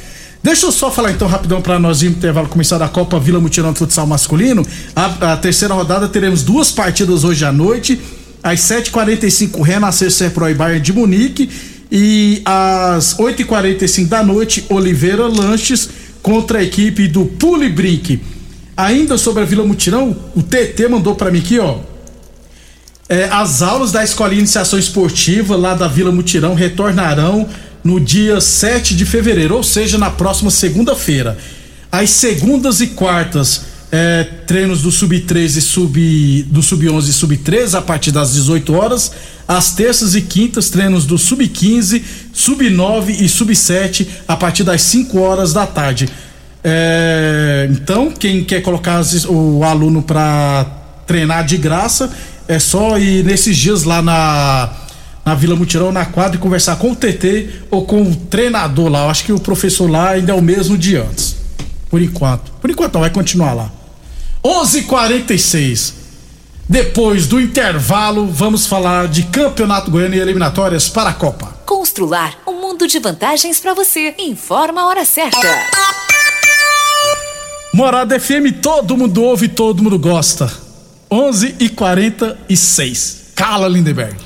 Deixa 0.47 0.65
eu 0.65 0.71
só 0.71 0.93
falar 0.93 1.11
então 1.11 1.27
rapidão 1.27 1.61
para 1.61 1.77
nós 1.77 2.03
ir 2.03 2.07
intervalo 2.07 2.47
começar 2.47 2.79
da 2.79 2.89
Copa 2.89 3.19
Vila 3.19 3.41
Mutirão 3.41 3.73
de 3.73 3.81
Futsal 3.81 4.07
Masculino. 4.07 4.65
A, 4.95 5.33
a 5.33 5.37
terceira 5.37 5.75
rodada 5.75 6.07
teremos 6.07 6.45
duas 6.45 6.71
partidas 6.71 7.25
hoje 7.25 7.45
à 7.45 7.51
noite. 7.51 8.01
Às 8.45 8.61
7h45, 8.61 9.61
Renascer 9.61 10.09
Serpro 10.09 10.49
e 10.49 10.55
Bayern 10.55 10.81
de 10.81 10.93
Munique. 10.93 11.51
E 11.91 12.43
às 12.45 13.17
8h45 13.17 14.07
da 14.07 14.23
noite, 14.23 14.65
Oliveira 14.69 15.27
Lanches 15.27 15.89
contra 16.23 16.61
a 16.61 16.63
equipe 16.63 17.09
do 17.09 17.25
Pule 17.27 17.69
Brink. 17.69 18.21
Ainda 18.77 19.19
sobre 19.19 19.43
a 19.43 19.47
Vila 19.47 19.65
Mutirão, 19.65 20.17
o 20.37 20.45
TT 20.45 20.87
mandou 20.89 21.17
para 21.17 21.33
mim 21.33 21.41
aqui, 21.41 21.59
ó. 21.59 21.79
É, 23.09 23.25
as 23.25 23.63
aulas 23.63 23.91
da 23.91 24.05
Escolinha 24.05 24.39
Iniciação 24.39 24.79
Esportiva 24.79 25.57
lá 25.57 25.75
da 25.75 25.89
Vila 25.89 26.13
Mutirão 26.13 26.55
retornarão 26.55 27.49
no 27.87 28.01
dia 28.01 28.41
7 28.41 28.95
de 28.97 29.07
fevereiro, 29.07 29.55
ou 29.57 29.63
seja, 29.63 29.97
na 29.97 30.11
próxima 30.11 30.51
segunda-feira. 30.51 31.39
Às 31.91 32.11
segundas 32.11 32.81
e 32.81 32.89
quartas, 32.89 33.63
é, 33.93 34.25
treinos 34.47 34.83
do 34.83 34.91
Sub-13 34.91 35.61
sub, 35.61 36.43
do 36.51 36.61
Sub-11 36.63 37.09
e 37.09 37.13
Sub-13 37.13 37.75
a 37.79 37.83
partir 37.83 38.11
das 38.11 38.35
18 38.35 38.75
horas. 38.75 39.13
Às 39.47 39.71
terças 39.75 40.17
e 40.17 40.23
quintas, 40.23 40.69
treinos 40.69 41.07
do 41.07 41.17
Sub-15, 41.17 42.03
Sub-9 42.33 43.11
e 43.21 43.29
Sub-7 43.29 44.07
a 44.27 44.37
partir 44.37 44.65
das 44.65 44.83
5 44.83 45.19
horas 45.21 45.53
da 45.53 45.65
tarde. 45.67 46.09
É, 46.65 47.69
então, 47.71 48.11
quem 48.11 48.43
quer 48.43 48.61
colocar 48.61 48.99
as- 48.99 49.25
o 49.25 49.63
aluno 49.63 50.03
para 50.03 50.67
treinar 51.07 51.45
de 51.47 51.57
graça, 51.57 52.11
é 52.49 52.59
só 52.59 52.99
ir 52.99 53.25
nesses 53.25 53.57
dias 53.57 53.85
lá 53.85 54.03
na, 54.03 54.69
na 55.27 55.35
Vila 55.35 55.57
Mutirão, 55.57 55.91
na 55.91 56.07
quadra, 56.07 56.37
e 56.37 56.39
conversar 56.39 56.77
com 56.77 56.93
o 56.93 56.95
TT 56.95 57.65
ou 57.69 57.85
com 57.85 58.01
o 58.01 58.15
treinador 58.15 58.89
lá. 58.89 59.03
Eu 59.03 59.11
acho 59.11 59.25
que 59.25 59.33
o 59.33 59.41
professor 59.41 59.91
lá 59.91 60.11
ainda 60.11 60.31
é 60.31 60.35
o 60.37 60.41
mesmo 60.41 60.79
de 60.79 60.97
antes. 60.97 61.35
Por 61.91 62.01
enquanto. 62.01 62.53
Por 62.61 62.71
enquanto 62.71 62.95
não, 62.95 63.01
vai 63.01 63.11
continuar 63.11 63.53
lá. 63.53 63.73
11:46 64.45 65.95
Depois 66.69 67.27
do 67.27 67.41
intervalo, 67.41 68.29
vamos 68.29 68.69
falar 68.69 69.09
de 69.09 69.25
Campeonato 69.25 69.91
Goiano 69.91 70.15
e 70.15 70.21
eliminatórias 70.21 70.89
para 70.89 71.11
a 71.11 71.15
Copa. 71.15 71.57
Constrular 71.67 72.39
um 72.47 72.61
mundo 72.61 72.87
de 72.87 73.01
vantagens 73.01 73.59
para 73.59 73.75
você. 73.75 74.15
Informa 74.19 74.83
a 74.83 74.87
hora 74.87 75.05
certa. 75.05 75.49
Morada 77.75 78.19
FM, 78.19 78.63
todo 78.63 78.97
mundo 78.97 79.25
ouve, 79.25 79.49
todo 79.49 79.83
mundo 79.83 79.99
gosta. 79.99 80.53
11 81.11 81.57
e 81.59 81.69
46 81.69 83.33
Cala, 83.35 83.69
Lindenberg. 83.69 84.26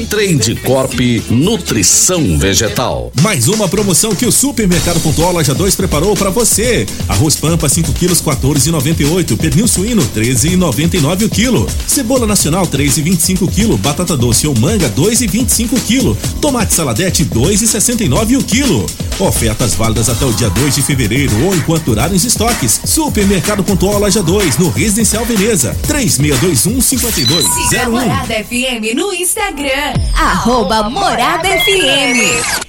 Trade 0.05 0.55
Corp 0.63 0.93
Nutrição 1.29 2.37
Vegetal. 2.37 3.11
Mais 3.21 3.47
uma 3.47 3.67
promoção 3.67 4.13
que 4.15 4.25
o 4.25 4.31
Supermercado 4.31 4.99
Pontual 4.99 5.33
Loja 5.33 5.53
2 5.53 5.75
preparou 5.75 6.15
para 6.15 6.29
você. 6.29 6.85
Arroz 7.07 7.35
Pampa 7.35 7.67
5 7.67 7.93
quilos 7.93 8.21
14,98, 8.21 9.37
pernil 9.37 9.67
suíno 9.67 10.01
13,99 10.15 11.25
o 11.25 11.29
quilo, 11.29 11.67
cebola 11.87 12.25
nacional 12.25 12.65
3,25 12.67 13.49
quilo, 13.51 13.77
batata 13.77 14.15
doce 14.17 14.47
ou 14.47 14.57
manga 14.57 14.89
2,25 14.89 15.79
quilo, 15.85 16.17
tomate 16.41 16.73
saladete 16.73 17.25
2,69 17.25 18.39
o 18.39 18.43
quilo. 18.43 18.85
Ofertas 19.19 19.75
válidas 19.75 20.09
até 20.09 20.25
o 20.25 20.33
dia 20.33 20.49
2 20.49 20.75
de 20.75 20.81
fevereiro 20.81 21.45
ou 21.45 21.55
enquanto 21.55 21.85
durarem 21.85 22.15
os 22.15 22.25
estoques. 22.25 22.81
Supermercado 22.83 23.63
Pontual 23.63 23.99
Loja 23.99 24.23
2 24.23 24.57
no 24.57 24.69
Residencial 24.69 25.25
Veneza 25.25 25.77
3621 25.87 26.81
5201. 26.81 27.69
Siga 27.69 27.83
a 27.83 27.89
Morada 27.89 28.33
FM 28.33 28.95
no 28.95 29.13
Instagram, 29.13 29.90
arroba 30.15 30.89
Morada 30.89 31.47
FM. 31.47 32.61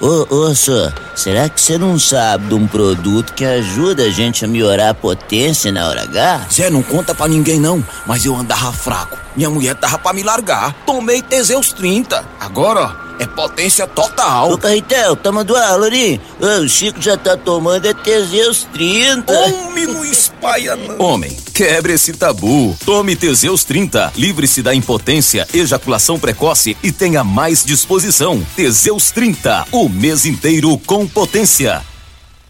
Ô, 0.00 0.26
ô, 0.34 0.54
senhor, 0.54 0.94
será 1.14 1.46
que 1.50 1.60
você 1.60 1.76
não 1.76 1.98
sabe 1.98 2.46
de 2.46 2.54
um 2.54 2.66
produto 2.66 3.34
que 3.34 3.44
ajuda 3.44 4.04
a 4.04 4.10
gente 4.10 4.46
a 4.46 4.48
melhorar 4.48 4.88
a 4.88 4.94
potência 4.94 5.70
na 5.70 5.86
hora 5.86 6.04
H? 6.04 6.46
Zé, 6.50 6.70
não 6.70 6.82
conta 6.82 7.14
pra 7.14 7.28
ninguém 7.28 7.60
não, 7.60 7.84
mas 8.06 8.24
eu 8.24 8.34
andava 8.34 8.72
fraco. 8.72 9.18
Minha 9.36 9.50
mulher 9.50 9.74
tava 9.74 9.98
pra 9.98 10.14
me 10.14 10.22
largar. 10.22 10.72
Tomei 10.86 11.20
Teseus 11.20 11.74
30. 11.74 12.24
Agora, 12.40 12.80
ó, 12.96 13.22
é 13.22 13.26
potência 13.26 13.86
total. 13.86 14.50
Ô, 14.50 14.56
Carretel, 14.56 15.16
tá 15.16 15.30
mandando 15.30 15.58
aula 15.58 15.86
ali? 15.86 16.18
Ô, 16.40 16.62
o 16.62 16.68
Chico 16.68 17.00
já 17.02 17.18
tá 17.18 17.36
tomando 17.36 17.86
é 17.86 17.92
Teseus 17.92 18.66
30. 18.72 19.30
Homem, 19.30 19.86
não 19.86 20.02
espalha 20.02 20.76
não. 20.76 20.98
Homem, 20.98 21.36
quebre 21.60 21.92
esse 21.92 22.14
tabu. 22.14 22.74
Tome 22.86 23.14
Teseus 23.14 23.64
30. 23.64 24.14
Livre-se 24.16 24.62
da 24.62 24.74
impotência, 24.74 25.46
ejaculação 25.52 26.18
precoce 26.18 26.74
e 26.82 26.90
tenha 26.90 27.22
mais 27.22 27.62
disposição. 27.62 28.42
Teseus 28.56 29.10
30. 29.10 29.66
O 29.70 29.86
mês 29.86 30.24
inteiro 30.24 30.78
com 30.86 31.06
potência. 31.06 31.89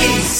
Diniz. 0.00 0.39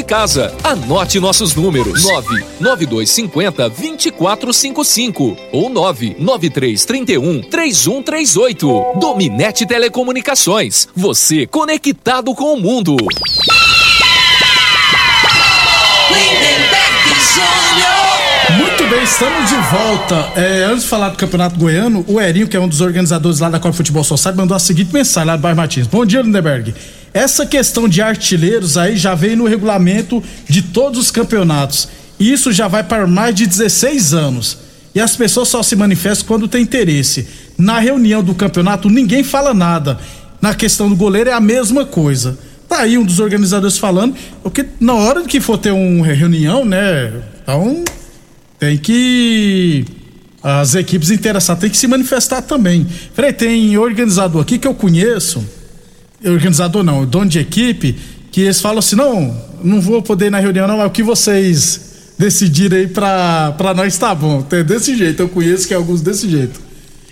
casa. 0.03 0.53
Anote 0.63 1.19
nossos 1.19 1.55
números: 1.55 2.03
99250 2.03 3.69
2455 3.69 5.37
ou 5.51 5.69
99331 5.69 7.41
3138. 7.41 8.99
Dominete 8.99 9.65
Telecomunicações. 9.65 10.87
Você 10.95 11.45
conectado 11.45 12.33
com 12.33 12.53
o 12.53 12.59
mundo. 12.59 12.97
Muito 18.57 18.87
bem, 18.89 19.03
estamos 19.03 19.49
de 19.49 19.55
volta. 19.55 20.31
É, 20.35 20.65
antes 20.65 20.83
de 20.83 20.89
falar 20.89 21.09
do 21.09 21.17
Campeonato 21.17 21.57
Goiano, 21.57 22.03
o 22.07 22.19
Erinho, 22.19 22.47
que 22.47 22.57
é 22.57 22.59
um 22.59 22.67
dos 22.67 22.81
organizadores 22.81 23.39
lá 23.39 23.49
da 23.49 23.59
Copa 23.59 23.73
Futebol 23.73 24.03
Society, 24.03 24.37
mandou 24.37 24.55
a 24.55 24.59
seguinte 24.59 24.93
mensagem 24.93 25.27
lá 25.27 25.37
do 25.37 25.41
Bairro 25.41 25.57
Martins. 25.57 25.87
Bom 25.87 26.05
dia, 26.05 26.21
Lindenberg. 26.21 26.73
Essa 27.13 27.45
questão 27.45 27.89
de 27.89 28.01
artilheiros 28.01 28.77
aí 28.77 28.95
já 28.95 29.13
veio 29.13 29.37
no 29.37 29.45
regulamento 29.45 30.23
de 30.47 30.61
todos 30.61 30.99
os 30.99 31.11
campeonatos. 31.11 31.87
E 32.19 32.31
isso 32.31 32.51
já 32.51 32.67
vai 32.67 32.83
para 32.83 33.05
mais 33.07 33.35
de 33.35 33.45
16 33.45 34.13
anos. 34.13 34.57
E 34.93 34.99
as 34.99 35.15
pessoas 35.15 35.49
só 35.49 35.63
se 35.63 35.75
manifestam 35.75 36.27
quando 36.27 36.47
tem 36.47 36.61
interesse. 36.61 37.27
Na 37.57 37.79
reunião 37.79 38.23
do 38.23 38.35
campeonato, 38.35 38.89
ninguém 38.89 39.23
fala 39.23 39.53
nada. 39.53 39.99
Na 40.41 40.55
questão 40.55 40.89
do 40.89 40.95
goleiro 40.95 41.29
é 41.29 41.33
a 41.33 41.39
mesma 41.39 41.85
coisa. 41.85 42.37
Tá 42.67 42.79
aí 42.79 42.97
um 42.97 43.03
dos 43.03 43.19
organizadores 43.19 43.77
falando, 43.77 44.15
porque 44.41 44.65
na 44.79 44.93
hora 44.93 45.23
que 45.23 45.41
for 45.41 45.57
ter 45.57 45.71
uma 45.71 46.07
reunião, 46.07 46.63
né? 46.63 47.11
Então 47.43 47.83
tem 48.57 48.77
que 48.77 49.85
As 50.41 50.73
equipes 50.73 51.11
interessadas 51.11 51.61
têm 51.61 51.69
que 51.69 51.77
se 51.77 51.87
manifestar 51.87 52.41
também. 52.41 52.87
Frei, 53.13 53.31
tem 53.33 53.77
organizador 53.77 54.41
aqui 54.41 54.57
que 54.57 54.67
eu 54.67 54.73
conheço, 54.73 55.45
organizador 56.23 56.83
não, 56.83 57.05
dono 57.05 57.29
de 57.29 57.39
equipe, 57.39 57.97
que 58.31 58.41
eles 58.41 58.61
falam 58.61 58.79
assim: 58.79 58.95
não, 58.95 59.35
não 59.63 59.81
vou 59.81 60.01
poder 60.01 60.27
ir 60.27 60.31
na 60.31 60.39
reunião, 60.39 60.67
não, 60.67 60.77
mas 60.77 60.87
o 60.87 60.91
que 60.91 61.03
vocês 61.03 61.91
decidirem 62.17 62.79
aí 62.79 62.87
pra, 62.87 63.53
pra 63.57 63.73
nós 63.73 63.97
tá 63.97 64.13
bom. 64.13 64.45
É 64.51 64.63
desse 64.63 64.95
jeito, 64.95 65.21
eu 65.21 65.29
conheço 65.29 65.67
que 65.67 65.73
é 65.73 65.77
alguns 65.77 66.01
desse 66.01 66.29
jeito. 66.29 66.59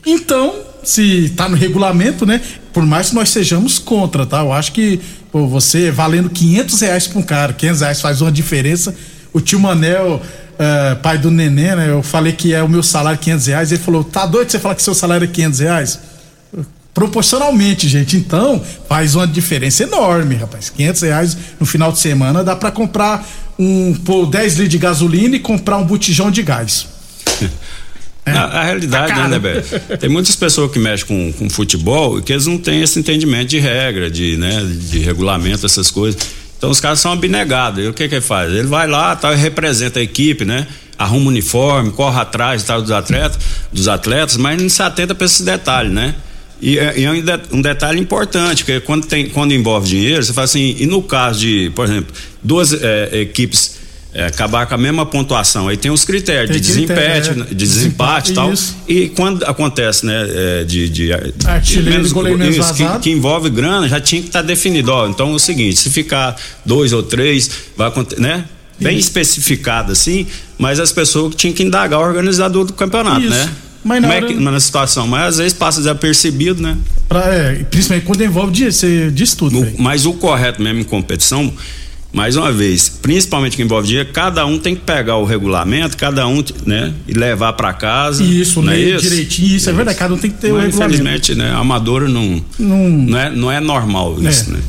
Então, 0.05 0.53
se 0.83 1.33
tá 1.35 1.49
no 1.49 1.55
regulamento, 1.55 2.25
né? 2.25 2.39
Por 2.71 2.85
mais 2.85 3.09
que 3.09 3.15
nós 3.15 3.29
sejamos 3.29 3.79
contra, 3.79 4.25
tá? 4.25 4.41
Eu 4.41 4.53
acho 4.53 4.71
que 4.71 4.99
pô, 5.31 5.47
você 5.47 5.89
valendo 5.91 6.29
500 6.29 6.79
reais 6.81 7.07
pra 7.07 7.19
um 7.19 7.23
cara, 7.23 7.53
500 7.53 7.81
reais 7.81 8.01
faz 8.01 8.21
uma 8.21 8.31
diferença. 8.31 8.95
O 9.33 9.41
tio 9.41 9.59
Manel, 9.59 10.21
eh, 10.57 10.95
pai 11.01 11.17
do 11.17 11.31
neném, 11.31 11.75
né? 11.75 11.89
Eu 11.89 12.03
falei 12.03 12.33
que 12.33 12.53
é 12.53 12.61
o 12.61 12.69
meu 12.69 12.83
salário 12.83 13.19
500 13.19 13.47
reais. 13.47 13.71
Ele 13.71 13.81
falou: 13.81 14.03
tá 14.03 14.25
doido 14.25 14.51
você 14.51 14.59
falar 14.59 14.75
que 14.75 14.83
seu 14.83 14.93
salário 14.93 15.25
é 15.25 15.27
500 15.27 15.59
reais? 15.59 15.99
Proporcionalmente, 16.93 17.87
gente. 17.87 18.17
Então, 18.17 18.61
faz 18.87 19.15
uma 19.15 19.27
diferença 19.27 19.83
enorme, 19.83 20.35
rapaz. 20.35 20.69
500 20.69 21.01
reais 21.01 21.37
no 21.59 21.65
final 21.65 21.91
de 21.91 21.99
semana 21.99 22.43
dá 22.43 22.55
para 22.55 22.71
comprar 22.71 23.27
um, 23.57 23.93
pô, 23.93 24.25
10 24.25 24.53
litros 24.53 24.69
de 24.69 24.77
gasolina 24.77 25.35
e 25.35 25.39
comprar 25.39 25.77
um 25.77 25.85
botijão 25.85 26.31
de 26.31 26.41
gás. 26.43 26.87
É. 28.25 28.31
A, 28.31 28.43
a, 28.43 28.63
realidade, 28.63 29.13
Tá 29.13 29.27
né. 29.27 29.39
Beto? 29.39 29.97
Tem 29.97 30.09
muitas 30.09 30.35
pessoas 30.35 30.71
que 30.71 30.77
mexem 30.77 31.07
com, 31.07 31.33
com 31.33 31.49
futebol 31.49 32.19
e 32.19 32.21
que 32.21 32.31
eles 32.31 32.45
não 32.45 32.57
têm 32.57 32.81
esse 32.81 32.99
entendimento 32.99 33.47
de 33.47 33.59
regra, 33.59 34.09
de, 34.11 34.37
né, 34.37 34.61
de 34.63 34.99
regulamento, 34.99 35.65
essas 35.65 35.89
coisas. 35.89 36.21
Então 36.57 36.69
os 36.69 36.79
caras 36.79 36.99
são 36.99 37.11
abnegados. 37.11 37.83
E 37.83 37.87
o 37.87 37.93
que 37.93 38.07
que 38.07 38.15
ele 38.15 38.21
faz? 38.21 38.51
Ele 38.51 38.67
vai 38.67 38.87
lá, 38.87 39.15
tal, 39.15 39.33
e 39.33 39.37
representa 39.37 39.99
a 39.99 40.03
equipe, 40.03 40.45
né? 40.45 40.67
Arruma 40.97 41.27
o 41.27 41.29
uniforme, 41.29 41.91
corre 41.91 42.19
atrás 42.19 42.61
tal, 42.63 42.81
dos 42.81 42.91
atletas, 42.91 43.39
dos 43.71 43.87
atletas, 43.87 44.35
mas 44.35 44.61
não 44.61 44.69
se 44.69 44.83
atenta 44.83 45.15
para 45.15 45.25
esses 45.25 45.41
detalhes, 45.41 45.91
né? 45.91 46.13
E, 46.61 46.77
é- 46.77 46.99
e 46.99 47.03
é 47.05 47.11
um, 47.11 47.21
de- 47.21 47.61
detalhe 47.61 47.99
importante, 47.99 48.65
que 48.65 48.73
é 48.73 48.79
quando, 48.79 49.05
tem, 49.07 49.29
quando 49.29 49.53
envolve 49.53 49.87
dinheiro, 49.87 50.23
você 50.23 50.33
fala 50.33 50.45
assim, 50.45 50.75
e 50.77 50.85
no 50.85 51.01
caso 51.01 51.39
de, 51.39 51.71
por 51.75 51.85
exemplo, 51.85 52.13
duas 52.43 52.73
eh, 52.73 53.09
equipes 53.21 53.77
eh, 54.13 54.25
acabar 54.25 54.65
com 54.65 54.75
a 54.75 54.77
mesma 54.77 55.05
pontuação, 55.05 55.67
aí 55.69 55.77
tem 55.77 55.89
os 55.91 56.03
critérios 56.03 56.51
Tem 56.51 56.59
de 56.59 56.71
critério, 56.73 57.21
desempate, 57.21 57.41
é. 57.41 57.45
de 57.49 57.55
desempate 57.55 58.31
e 58.31 58.35
tal. 58.35 58.51
Isso. 58.53 58.75
E 58.87 59.09
quando 59.09 59.43
acontece, 59.43 60.05
né, 60.05 60.25
é, 60.27 60.63
de, 60.65 60.89
de, 60.89 61.07
de 61.07 61.79
e 61.79 62.09
goleiro 62.09 62.37
menos 62.39 62.57
isso, 62.57 62.73
que, 62.73 62.99
que 62.99 63.11
envolve 63.11 63.49
grana, 63.49 63.87
já 63.87 64.01
tinha 64.01 64.21
que 64.21 64.27
estar 64.27 64.41
definido. 64.41 64.91
Ó, 64.91 65.07
então 65.07 65.29
é 65.31 65.33
o 65.33 65.39
seguinte, 65.39 65.79
se 65.79 65.89
ficar 65.89 66.35
dois 66.65 66.91
ou 66.91 67.03
três, 67.03 67.49
vai 67.77 67.87
acontecer, 67.87 68.19
né? 68.21 68.45
Bem 68.79 68.97
Isso. 68.97 69.07
especificado 69.09 69.91
assim, 69.91 70.25
mas 70.57 70.79
as 70.79 70.91
pessoas 70.91 71.35
tinham 71.35 71.53
que 71.53 71.61
indagar 71.63 71.99
o 71.99 72.03
organizador 72.03 72.65
do 72.65 72.73
campeonato, 72.73 73.21
Isso. 73.21 73.29
né? 73.29 73.49
Mas 73.83 74.01
na 74.01 74.07
Como 74.09 74.13
é 74.19 74.23
hora- 74.23 74.33
que, 74.33 74.39
na 74.39 74.59
situação, 74.59 75.07
mas 75.07 75.23
às 75.29 75.37
vezes 75.37 75.53
passa 75.53 75.79
desapercebido, 75.79 76.61
né? 76.61 76.77
Pra, 77.07 77.21
é, 77.33 77.63
principalmente 77.63 78.05
quando 78.05 78.21
envolve 78.23 78.51
dinheiro, 78.51 78.73
você 78.75 79.09
diz 79.11 79.33
tudo. 79.33 79.59
O- 79.61 79.73
mas 79.81 80.05
o 80.05 80.13
correto 80.13 80.61
mesmo 80.61 80.81
em 80.81 80.83
competição, 80.83 81.51
mais 82.11 82.35
uma 82.35 82.51
vez, 82.51 82.89
principalmente 82.89 83.55
que 83.55 83.61
envolve 83.63 83.87
dinheiro, 83.87 84.09
cada 84.11 84.45
um 84.45 84.57
tem 84.59 84.75
que 84.75 84.81
pegar 84.81 85.15
o 85.17 85.23
regulamento, 85.25 85.95
cada 85.95 86.27
um, 86.27 86.43
né, 86.65 86.91
e 87.07 87.13
levar 87.13 87.53
para 87.53 87.71
casa. 87.71 88.23
Isso, 88.23 88.59
é 88.61 88.63
ler 88.63 88.95
isso? 88.97 89.09
direitinho, 89.09 89.55
isso 89.55 89.69
é 89.69 89.73
verdade, 89.73 89.97
cada 89.97 90.13
um 90.13 90.17
tem 90.17 90.29
que 90.31 90.37
ter 90.37 90.51
o 90.51 90.55
Mas, 90.55 90.65
regulamento. 90.65 90.95
infelizmente, 91.01 91.35
né, 91.35 91.51
amador 91.53 92.09
não, 92.09 92.43
Não- 92.59 92.89
não, 92.89 93.17
é, 93.19 93.29
não 93.29 93.51
é 93.51 93.59
normal 93.59 94.17
isso, 94.21 94.49
É. 94.49 94.53
né? 94.53 94.59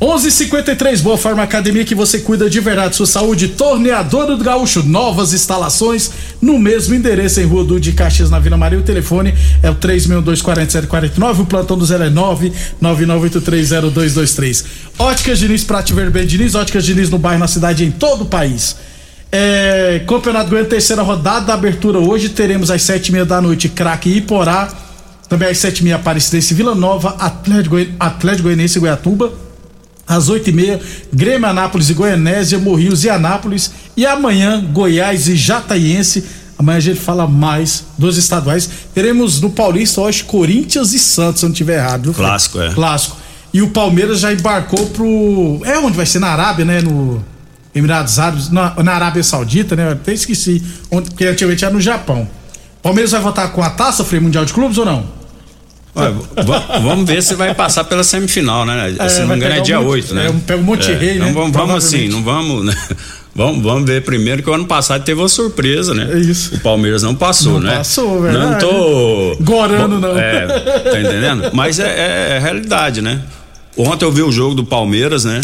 11:53 0.00 1.00
Boa 1.00 1.16
Forma 1.16 1.42
Academia 1.42 1.82
que 1.82 1.94
você 1.94 2.18
cuida 2.18 2.50
de 2.50 2.60
verdade 2.60 2.94
sua 2.94 3.06
saúde. 3.06 3.48
Torneadora 3.48 4.36
do 4.36 4.44
Gaúcho, 4.44 4.82
novas 4.82 5.32
instalações 5.32 6.10
no 6.40 6.58
mesmo 6.58 6.94
endereço 6.94 7.40
em 7.40 7.46
Rua 7.46 7.64
do 7.64 7.80
de 7.80 7.92
Caxias 7.92 8.28
na 8.28 8.38
Vila 8.38 8.58
Maria. 8.58 8.78
O 8.78 8.82
telefone 8.82 9.34
é 9.62 9.70
o 9.70 9.74
3624749, 9.74 11.40
o 11.40 11.46
plantão 11.46 11.78
do 11.78 11.86
0 11.86 12.04
é 12.04 12.10
999830223. 12.10 14.64
Óticas 14.98 15.38
Diniz 15.38 15.64
Prate 15.64 15.94
Vermelho 15.94 16.26
Diniz, 16.26 16.54
Óticas 16.54 16.84
Diniz 16.84 17.08
no 17.08 17.18
bairro, 17.18 17.40
na 17.40 17.48
cidade 17.48 17.82
em 17.82 17.90
todo 17.90 18.24
o 18.24 18.26
país. 18.26 18.76
É, 19.32 20.02
Campeonato 20.06 20.50
Goiano, 20.50 20.68
terceira 20.68 21.00
rodada, 21.00 21.54
abertura 21.54 21.98
hoje. 21.98 22.28
Teremos 22.28 22.70
às 22.70 22.82
sete 22.82 23.08
e 23.08 23.12
meia 23.12 23.24
da 23.24 23.40
noite, 23.40 23.70
craque 23.70 24.10
Iporá. 24.10 24.68
Também 25.26 25.48
às 25.48 25.56
sete 25.56 25.78
e 25.78 25.84
meia, 25.84 25.96
Aparecidense 25.96 26.52
Vila 26.52 26.74
Nova, 26.74 27.16
Atlético, 27.18 27.76
Atlético 27.98 28.42
Goianiense 28.42 28.78
Goiatuba. 28.78 29.45
Às 30.06 30.28
oito 30.28 30.50
e 30.50 30.52
meia, 30.52 30.80
Grêmio 31.12 31.48
Anápolis 31.48 31.90
e 31.90 31.94
Goianésia, 31.94 32.58
Morrinhos 32.58 33.02
e 33.04 33.10
Anápolis. 33.10 33.72
E 33.96 34.06
amanhã, 34.06 34.64
Goiás 34.72 35.26
e 35.28 35.34
Jataiense. 35.34 36.24
Amanhã 36.58 36.78
a 36.78 36.80
gente 36.80 37.00
fala 37.00 37.26
mais 37.26 37.84
dos 37.98 38.16
estaduais. 38.16 38.68
Teremos 38.94 39.40
no 39.40 39.50
Paulista 39.50 40.00
hoje 40.00 40.24
Corinthians 40.24 40.92
e 40.94 40.98
Santos, 40.98 41.40
se 41.40 41.44
não 41.46 41.52
estiver 41.52 41.78
errado. 41.78 42.04
viu? 42.04 42.14
Clássico, 42.14 42.60
é. 42.60 42.72
Clássico. 42.72 43.16
E 43.52 43.60
o 43.62 43.68
Palmeiras 43.70 44.20
já 44.20 44.32
embarcou 44.32 44.86
pro. 44.86 45.60
É 45.64 45.78
onde 45.78 45.96
vai 45.96 46.06
ser? 46.06 46.18
Na 46.18 46.28
Arábia, 46.28 46.64
né? 46.64 46.80
No 46.80 47.22
Emirados 47.74 48.18
Árabes, 48.18 48.48
na, 48.50 48.74
na 48.82 48.92
Arábia 48.94 49.22
Saudita, 49.22 49.74
né? 49.76 49.88
Eu 49.88 49.92
até 49.92 50.12
esqueci. 50.12 50.62
Onde, 50.90 51.10
porque 51.10 51.26
antigamente 51.26 51.64
era 51.64 51.74
no 51.74 51.80
Japão. 51.80 52.28
Palmeiras 52.82 53.10
vai 53.10 53.20
voltar 53.20 53.48
com 53.48 53.62
a 53.62 53.70
taça, 53.70 54.04
Frei 54.04 54.20
Mundial 54.20 54.44
de 54.44 54.52
Clubes 54.52 54.78
ou 54.78 54.84
não? 54.86 55.04
Olha, 55.96 56.14
vamos 56.82 57.08
ver 57.08 57.22
se 57.22 57.34
vai 57.34 57.54
passar 57.54 57.84
pela 57.84 58.04
semifinal, 58.04 58.66
né? 58.66 58.94
É, 58.98 59.08
se 59.08 59.22
não 59.22 59.34
engano 59.34 59.54
é 59.54 59.60
dia 59.60 59.78
Monte- 59.80 59.88
8, 59.88 60.14
né? 60.14 60.26
é, 60.28 60.32
pega 60.46 60.60
o 60.60 60.64
Monterrey, 60.64 61.18
né? 61.18 61.24
Não 61.26 61.32
vamos, 61.32 61.52
vamos 61.52 61.74
assim, 61.84 62.08
não 62.08 62.22
vamos, 62.22 62.64
né? 62.66 62.74
Vamos, 63.34 63.62
vamos 63.62 63.84
ver 63.86 64.02
primeiro 64.02 64.42
que 64.42 64.48
o 64.48 64.54
ano 64.54 64.64
passado 64.66 65.04
teve 65.04 65.20
uma 65.20 65.28
surpresa, 65.28 65.92
né? 65.94 66.08
É 66.12 66.18
isso. 66.18 66.54
O 66.54 66.60
Palmeiras 66.60 67.02
não 67.02 67.14
passou, 67.14 67.54
Não 67.54 67.60
né? 67.68 67.76
passou, 67.76 68.22
verdade. 68.22 68.46
Não 68.50 68.58
tô. 68.58 69.36
Gorando, 69.40 69.98
não. 70.00 70.18
É, 70.18 70.46
tá 70.46 71.00
entendendo? 71.00 71.50
Mas 71.52 71.78
é, 71.78 71.84
é- 71.86 72.36
é 72.36 72.38
realidade, 72.38 73.02
né? 73.02 73.20
Ontem 73.76 74.04
eu 74.06 74.12
vi 74.12 74.22
o 74.22 74.32
jogo 74.32 74.54
do 74.54 74.64
Palmeiras, 74.64 75.24
né? 75.24 75.40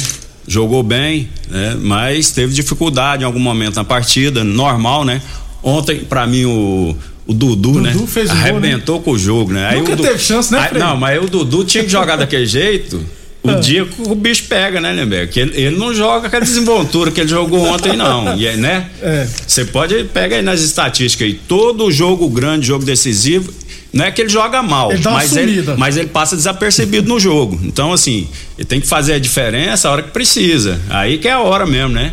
Jogou 0.48 0.82
bem, 0.82 1.28
né? 1.50 1.76
Mas 1.80 2.30
teve 2.30 2.52
dificuldade 2.54 3.22
em 3.24 3.26
algum 3.26 3.38
momento 3.40 3.76
na 3.76 3.84
partida, 3.84 4.42
normal, 4.42 5.04
né? 5.04 5.20
Ontem, 5.62 5.98
pra 6.00 6.26
mim, 6.26 6.44
o. 6.46 6.96
O 7.26 7.32
Dudu, 7.32 7.80
né? 7.80 7.94
fez 8.06 8.30
o 8.30 8.32
gol, 8.34 8.42
Arrebentou 8.42 9.00
com 9.00 9.12
o 9.12 9.18
jogo, 9.18 9.52
né? 9.52 9.74
Nunca 9.76 9.92
o 9.92 9.96
Du- 9.96 10.02
teve 10.02 10.18
chance, 10.18 10.52
né, 10.52 10.68
Aí-? 10.72 10.78
Não, 10.78 10.96
mas 10.96 11.12
aí 11.18 11.24
o 11.24 11.28
Dudu 11.28 11.64
tinha 11.64 11.84
que 11.84 11.90
jogar 11.90 12.16
daquele 12.16 12.46
jeito. 12.46 13.00
O 13.44 13.50
Ah. 13.50 13.54
dia 13.54 13.84
que 13.84 14.02
o 14.02 14.14
bicho 14.14 14.44
pega, 14.48 14.80
né, 14.80 14.92
Lemberg? 14.92 15.32
Que 15.32 15.40
ele, 15.40 15.60
ele 15.60 15.76
não 15.76 15.92
joga 15.92 16.28
com 16.30 16.36
a 16.36 16.40
desenvoltura 16.40 17.10
que 17.10 17.20
ele 17.20 17.28
jogou 17.28 17.60
ontem, 17.66 17.96
não. 17.96 18.36
E 18.36 18.46
aí, 18.46 18.56
né? 18.56 18.86
É. 19.00 19.26
Você 19.46 19.64
pode 19.64 20.04
pega 20.12 20.36
aí 20.36 20.42
nas 20.42 20.60
estatísticas 20.60 21.26
aí, 21.26 21.34
todo 21.34 21.90
jogo 21.90 22.28
grande, 22.28 22.66
jogo 22.68 22.84
decisivo, 22.84 23.52
não 23.92 24.04
é 24.04 24.10
que 24.12 24.20
ele 24.22 24.28
joga 24.30 24.62
mal, 24.62 24.92
Ele 24.92 25.02
mas, 25.04 25.36
ele, 25.36 25.62
mas 25.76 25.96
ele 25.96 26.06
passa 26.08 26.36
desapercebido 26.36 27.08
no 27.08 27.18
jogo. 27.20 27.58
Então, 27.64 27.92
assim, 27.92 28.28
ele 28.56 28.64
tem 28.64 28.80
que 28.80 28.86
fazer 28.86 29.14
a 29.14 29.18
diferença 29.18 29.88
a 29.88 29.92
hora 29.92 30.02
que 30.02 30.10
precisa. 30.12 30.80
Aí 30.88 31.18
que 31.18 31.26
é 31.28 31.32
a 31.32 31.40
hora 31.40 31.66
mesmo, 31.66 31.90
né? 31.90 32.12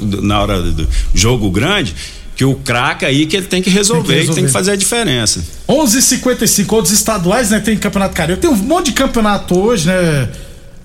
Do- 0.00 0.22
na 0.22 0.40
hora 0.42 0.60
do 0.62 0.86
jogo 1.14 1.50
grande, 1.50 1.94
que 2.36 2.44
o 2.44 2.54
craque 2.56 3.04
aí 3.04 3.26
que 3.26 3.36
ele 3.36 3.46
tem 3.46 3.62
que 3.62 3.70
resolver, 3.70 4.02
Tem 4.02 4.06
que 4.06 4.12
e 4.12 4.16
tem 4.16 4.26
resolver. 4.26 4.46
que 4.46 4.52
fazer 4.52 4.70
a 4.72 4.76
diferença. 4.76 5.44
11:55 5.68 6.72
outros 6.74 6.92
estaduais, 6.94 7.50
né? 7.50 7.60
Tem 7.60 7.76
campeonato 7.76 8.14
carioca. 8.14 8.40
Tem 8.42 8.50
um 8.50 8.56
monte 8.56 8.86
de 8.86 8.92
campeonato 8.92 9.56
hoje, 9.58 9.86
né? 9.86 10.28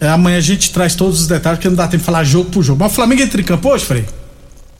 É, 0.01 0.07
amanhã 0.09 0.37
a 0.37 0.41
gente 0.41 0.71
traz 0.71 0.95
todos 0.95 1.19
os 1.21 1.27
detalhes, 1.27 1.57
porque 1.57 1.67
não 1.67 1.75
dá 1.75 1.85
tempo 1.87 2.01
de 2.01 2.05
falar 2.05 2.23
jogo 2.23 2.49
por 2.49 2.63
jogo. 2.63 2.79
Mas 2.81 2.91
o 2.91 2.95
Flamengo 2.95 3.21
entra 3.21 3.41
em 3.41 3.43
campo 3.43 3.67
hoje, 3.69 3.83
Frei? 3.85 4.05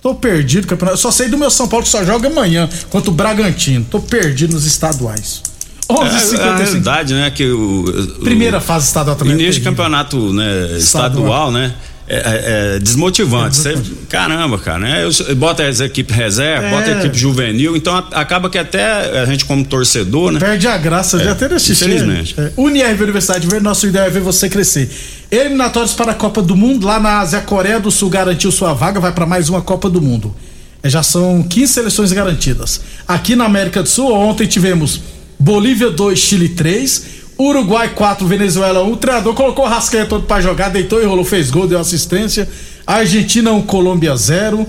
Tô 0.02 0.16
perdido 0.16 0.66
campeonato. 0.66 0.94
Eu 0.98 1.02
só 1.02 1.12
sei 1.12 1.28
do 1.28 1.38
meu 1.38 1.50
São 1.50 1.68
Paulo 1.68 1.84
que 1.84 1.92
só 1.92 2.06
joga 2.06 2.30
amanhã 2.30 2.70
contra 2.90 3.10
o 3.10 3.14
Bragantino. 3.14 3.86
Tô 3.90 4.00
perdido 4.00 4.54
nos 4.54 4.66
estaduais. 4.66 5.42
É, 5.90 5.94
é 5.94 5.96
a 5.96 6.00
11:55 6.06 6.58
realidade, 6.58 7.14
né? 7.16 7.32
Que 7.32 7.46
o, 7.50 7.82
o- 7.84 8.08
Primeira 8.24 8.62
fase 8.62 8.86
estadual 8.88 9.16
também. 9.18 9.34
é 9.34 9.36
Início 9.38 9.56
de 9.56 9.62
campeonato 9.62 10.32
né, 10.32 10.78
estadual, 10.78 11.52
né? 11.52 11.74
É, 12.12 12.16
é- 12.16 12.76
é 12.76 12.80
desmotivante. 12.80 13.56
Você- 13.56 13.78
caramba, 14.10 14.58
cara, 14.58 14.80
né? 14.80 15.06
Eu, 15.06 15.36
bota 15.36 15.64
as 15.68 15.80
equipes 15.80 16.16
reserva, 16.16 16.66
É. 16.66 16.70
bota 16.72 16.90
a 16.90 17.00
equipe 17.00 17.16
juvenil, 17.16 17.76
então 17.78 17.96
a- 17.96 18.08
acaba 18.14 18.50
que 18.50 18.58
até 18.58 18.84
a 19.22 19.26
gente, 19.28 19.46
como 19.46 19.64
torcedor, 19.64 20.32
né? 20.32 20.40
Perde 20.40 20.68
a 20.68 20.76
graça, 20.76 21.22
É, 21.22 21.26
já 21.26 21.32
até 21.34 21.46
assistir. 21.54 21.86
infelizmente. 21.86 22.34
É, 22.36 22.52
UniRV 22.58 23.04
Universidade 23.04 23.46
Verde, 23.46 23.64
nosso 23.64 23.86
ideal 23.86 24.08
é 24.08 24.10
ver 24.10 24.22
você 24.22 24.50
crescer. 24.50 24.90
Eliminatórios 25.30 25.94
para 25.94 26.12
a 26.14 26.16
Copa 26.16 26.42
do 26.42 26.56
Mundo, 26.56 26.88
lá 26.88 27.00
na 27.00 27.20
Ásia, 27.20 27.38
a 27.38 27.42
Coreia 27.44 27.80
do 27.80 27.92
Sul 27.92 28.10
garantiu 28.10 28.52
sua 28.52 28.74
vaga, 28.74 29.00
vai 29.00 29.12
para 29.12 29.28
mais 29.28 29.48
uma 29.48 29.62
Copa 29.62 29.88
do 29.88 30.02
Mundo. 30.02 30.36
É, 30.82 30.90
já 30.90 31.04
são 31.04 31.44
15 31.44 31.74
seleções 31.74 32.12
garantidas. 32.12 32.82
Aqui 33.08 33.36
na 33.36 33.46
América 33.46 33.84
do 33.84 33.90
Sul, 33.90 34.12
ontem 34.12 34.48
tivemos 34.48 35.00
Bolívia 35.40 35.92
2, 35.92 36.18
Chile 36.18 36.50
3, 36.50 37.19
Uruguai 37.40 37.90
4, 37.96 38.28
Venezuela 38.28 38.84
1. 38.84 38.92
O 38.92 38.98
treinador 38.98 39.34
colocou 39.34 39.64
o 39.64 39.68
Rascaia 39.68 40.06
todo 40.06 40.26
para 40.26 40.42
jogar, 40.42 40.70
deitou 40.70 41.02
e 41.02 41.06
rolou, 41.06 41.24
fez 41.24 41.50
gol, 41.50 41.66
deu 41.66 41.80
assistência. 41.80 42.50
Argentina 42.86 43.54
1, 43.54 43.62
Colômbia 43.62 44.14
0. 44.16 44.68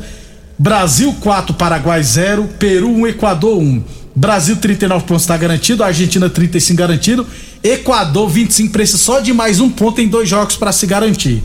Brasil 0.56 1.12
4, 1.20 1.54
Paraguai 1.54 2.02
0, 2.02 2.48
Peru 2.58 2.88
1, 2.88 3.08
Equador 3.08 3.58
1. 3.58 3.82
Brasil 4.14 4.56
39 4.56 5.04
pontos 5.04 5.22
está 5.22 5.36
garantido, 5.36 5.82
Argentina 5.82 6.28
35 6.28 6.76
garantido, 6.76 7.26
Equador 7.62 8.28
25 8.28 8.72
precisa 8.72 8.98
só 8.98 9.20
de 9.20 9.32
mais 9.32 9.60
um 9.60 9.70
ponto 9.70 10.00
em 10.00 10.08
dois 10.08 10.28
jogos 10.28 10.56
para 10.56 10.72
se 10.72 10.86
garantir. 10.86 11.42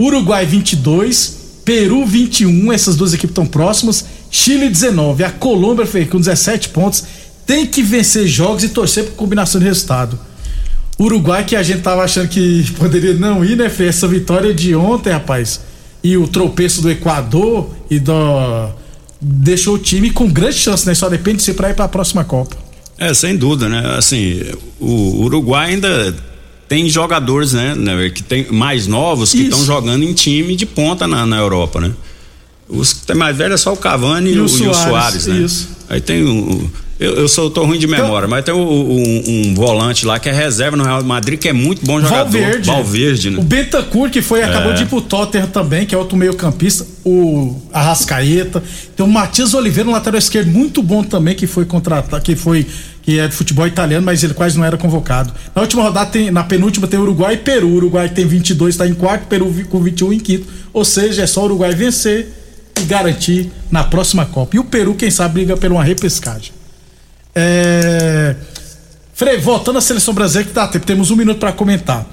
Uruguai 0.00 0.44
22, 0.44 1.60
Peru 1.64 2.04
21, 2.04 2.72
essas 2.72 2.96
duas 2.96 3.12
equipes 3.12 3.32
estão 3.32 3.46
próximas, 3.46 4.04
Chile 4.30 4.68
19, 4.68 5.24
a 5.24 5.30
Colômbia 5.30 5.86
fez 5.86 6.08
com 6.08 6.18
17 6.18 6.70
pontos 6.70 7.04
tem 7.46 7.64
que 7.64 7.80
vencer 7.80 8.26
jogos 8.26 8.64
e 8.64 8.68
torcer 8.70 9.04
por 9.04 9.14
combinação 9.14 9.60
de 9.60 9.66
resultado. 9.66 10.18
Uruguai 10.98 11.44
que 11.44 11.54
a 11.54 11.62
gente 11.62 11.82
tava 11.82 12.02
achando 12.02 12.28
que 12.28 12.70
poderia 12.72 13.14
não 13.14 13.44
ir, 13.44 13.56
né, 13.56 13.68
Fê? 13.68 13.86
Essa 13.86 14.08
vitória 14.08 14.54
de 14.54 14.74
ontem, 14.74 15.12
rapaz, 15.12 15.60
e 16.02 16.16
o 16.16 16.26
tropeço 16.26 16.80
do 16.80 16.90
Equador 16.90 17.70
e 17.90 17.98
do 17.98 18.14
deixou 19.20 19.74
o 19.74 19.78
time 19.78 20.10
com 20.10 20.28
grande 20.30 20.56
chance, 20.56 20.86
né? 20.86 20.94
Só 20.94 21.08
depende 21.08 21.38
de 21.38 21.42
ser 21.42 21.54
para 21.54 21.70
ir 21.70 21.74
para 21.74 21.86
a 21.86 21.88
próxima 21.88 22.24
Copa. 22.24 22.56
É, 22.98 23.12
sem 23.12 23.36
dúvida, 23.36 23.68
né? 23.68 23.96
Assim, 23.98 24.42
o 24.80 25.24
Uruguai 25.24 25.72
ainda 25.72 26.14
tem 26.68 26.88
jogadores, 26.88 27.52
né, 27.52 27.74
né 27.74 28.10
que 28.10 28.22
tem 28.22 28.50
mais 28.50 28.86
novos 28.86 29.32
que 29.32 29.42
estão 29.42 29.64
jogando 29.64 30.02
em 30.02 30.12
time 30.12 30.56
de 30.56 30.66
ponta 30.66 31.06
na, 31.06 31.26
na 31.26 31.36
Europa, 31.38 31.80
né? 31.80 31.92
Os 32.68 32.92
que 32.92 33.06
tem 33.06 33.16
mais 33.16 33.36
velho 33.36 33.54
é 33.54 33.56
só 33.56 33.72
o 33.72 33.76
Cavani 33.76 34.32
e, 34.32 34.40
o, 34.40 34.48
Soares, 34.48 34.64
e 34.64 34.68
o 34.68 34.74
Soares, 34.74 35.26
né? 35.26 35.36
Isso. 35.38 35.68
Aí 35.88 36.00
tem 36.00 36.24
o, 36.24 36.70
eu, 36.98 37.14
eu 37.14 37.28
sou 37.28 37.50
tô 37.50 37.64
ruim 37.64 37.78
de 37.78 37.86
memória, 37.86 38.26
então, 38.26 38.28
mas 38.28 38.44
tem 38.44 38.54
um, 38.54 38.60
um, 38.60 39.22
um, 39.28 39.54
volante 39.54 40.06
lá 40.06 40.18
que 40.18 40.30
é 40.30 40.32
reserva 40.32 40.76
no 40.76 40.84
Real 40.84 41.04
Madrid 41.04 41.38
que 41.38 41.48
é 41.48 41.52
muito 41.52 41.84
bom 41.84 42.00
jogador. 42.00 42.24
Valverde. 42.24 42.66
Valverde, 42.66 43.30
né? 43.30 43.38
O 43.38 43.42
Bentancur 43.42 44.08
que 44.08 44.22
foi 44.22 44.42
acabou 44.42 44.72
é. 44.72 44.74
de 44.74 44.84
ir 44.84 44.86
pro 44.86 45.02
Tottenham 45.02 45.46
também, 45.48 45.84
que 45.84 45.94
é 45.94 45.98
outro 45.98 46.16
meio-campista, 46.16 46.86
o 47.04 47.60
Arrascaeta. 47.70 48.62
Tem 48.96 49.04
o 49.04 49.08
Matias 49.08 49.52
Oliveira, 49.52 49.88
um 49.88 49.92
lateral 49.92 50.18
esquerdo 50.18 50.48
muito 50.48 50.82
bom 50.82 51.02
também 51.02 51.34
que 51.34 51.46
foi 51.46 51.66
contratado, 51.66 52.22
que 52.22 52.34
foi 52.34 52.66
que 53.02 53.20
é 53.20 53.28
de 53.28 53.36
futebol 53.36 53.66
italiano, 53.66 54.04
mas 54.04 54.24
ele 54.24 54.34
quase 54.34 54.58
não 54.58 54.64
era 54.64 54.76
convocado. 54.76 55.32
Na 55.54 55.62
última 55.62 55.84
rodada, 55.84 56.10
tem, 56.10 56.28
na 56.30 56.42
penúltima, 56.42 56.88
tem 56.88 56.98
Uruguai 56.98 57.34
e 57.34 57.36
Peru. 57.36 57.68
O 57.68 57.74
Uruguai 57.74 58.08
tem 58.08 58.26
22, 58.26 58.74
está 58.74 58.84
em 58.84 58.94
quarto, 58.94 59.28
Peru 59.28 59.54
com 59.70 59.80
21 59.80 60.14
em 60.14 60.18
quinto. 60.18 60.48
Ou 60.72 60.84
seja, 60.84 61.22
é 61.22 61.26
só 61.26 61.42
o 61.42 61.44
Uruguai 61.44 61.72
vencer 61.72 62.26
e 62.80 62.84
garantir 62.84 63.52
na 63.70 63.84
próxima 63.84 64.26
Copa. 64.26 64.56
E 64.56 64.58
o 64.58 64.64
Peru, 64.64 64.92
quem 64.94 65.08
sabe, 65.08 65.34
briga 65.34 65.56
por 65.56 65.70
uma 65.70 65.84
repescagem. 65.84 66.55
É... 67.38 68.34
Frei, 69.12 69.38
voltando 69.38 69.78
à 69.78 69.80
seleção 69.82 70.14
brasileira, 70.14 70.48
que 70.48 70.54
dá 70.54 70.66
tempo, 70.66 70.86
temos 70.86 71.10
um 71.10 71.16
minuto 71.16 71.38
para 71.38 71.52
comentar. 71.52 72.06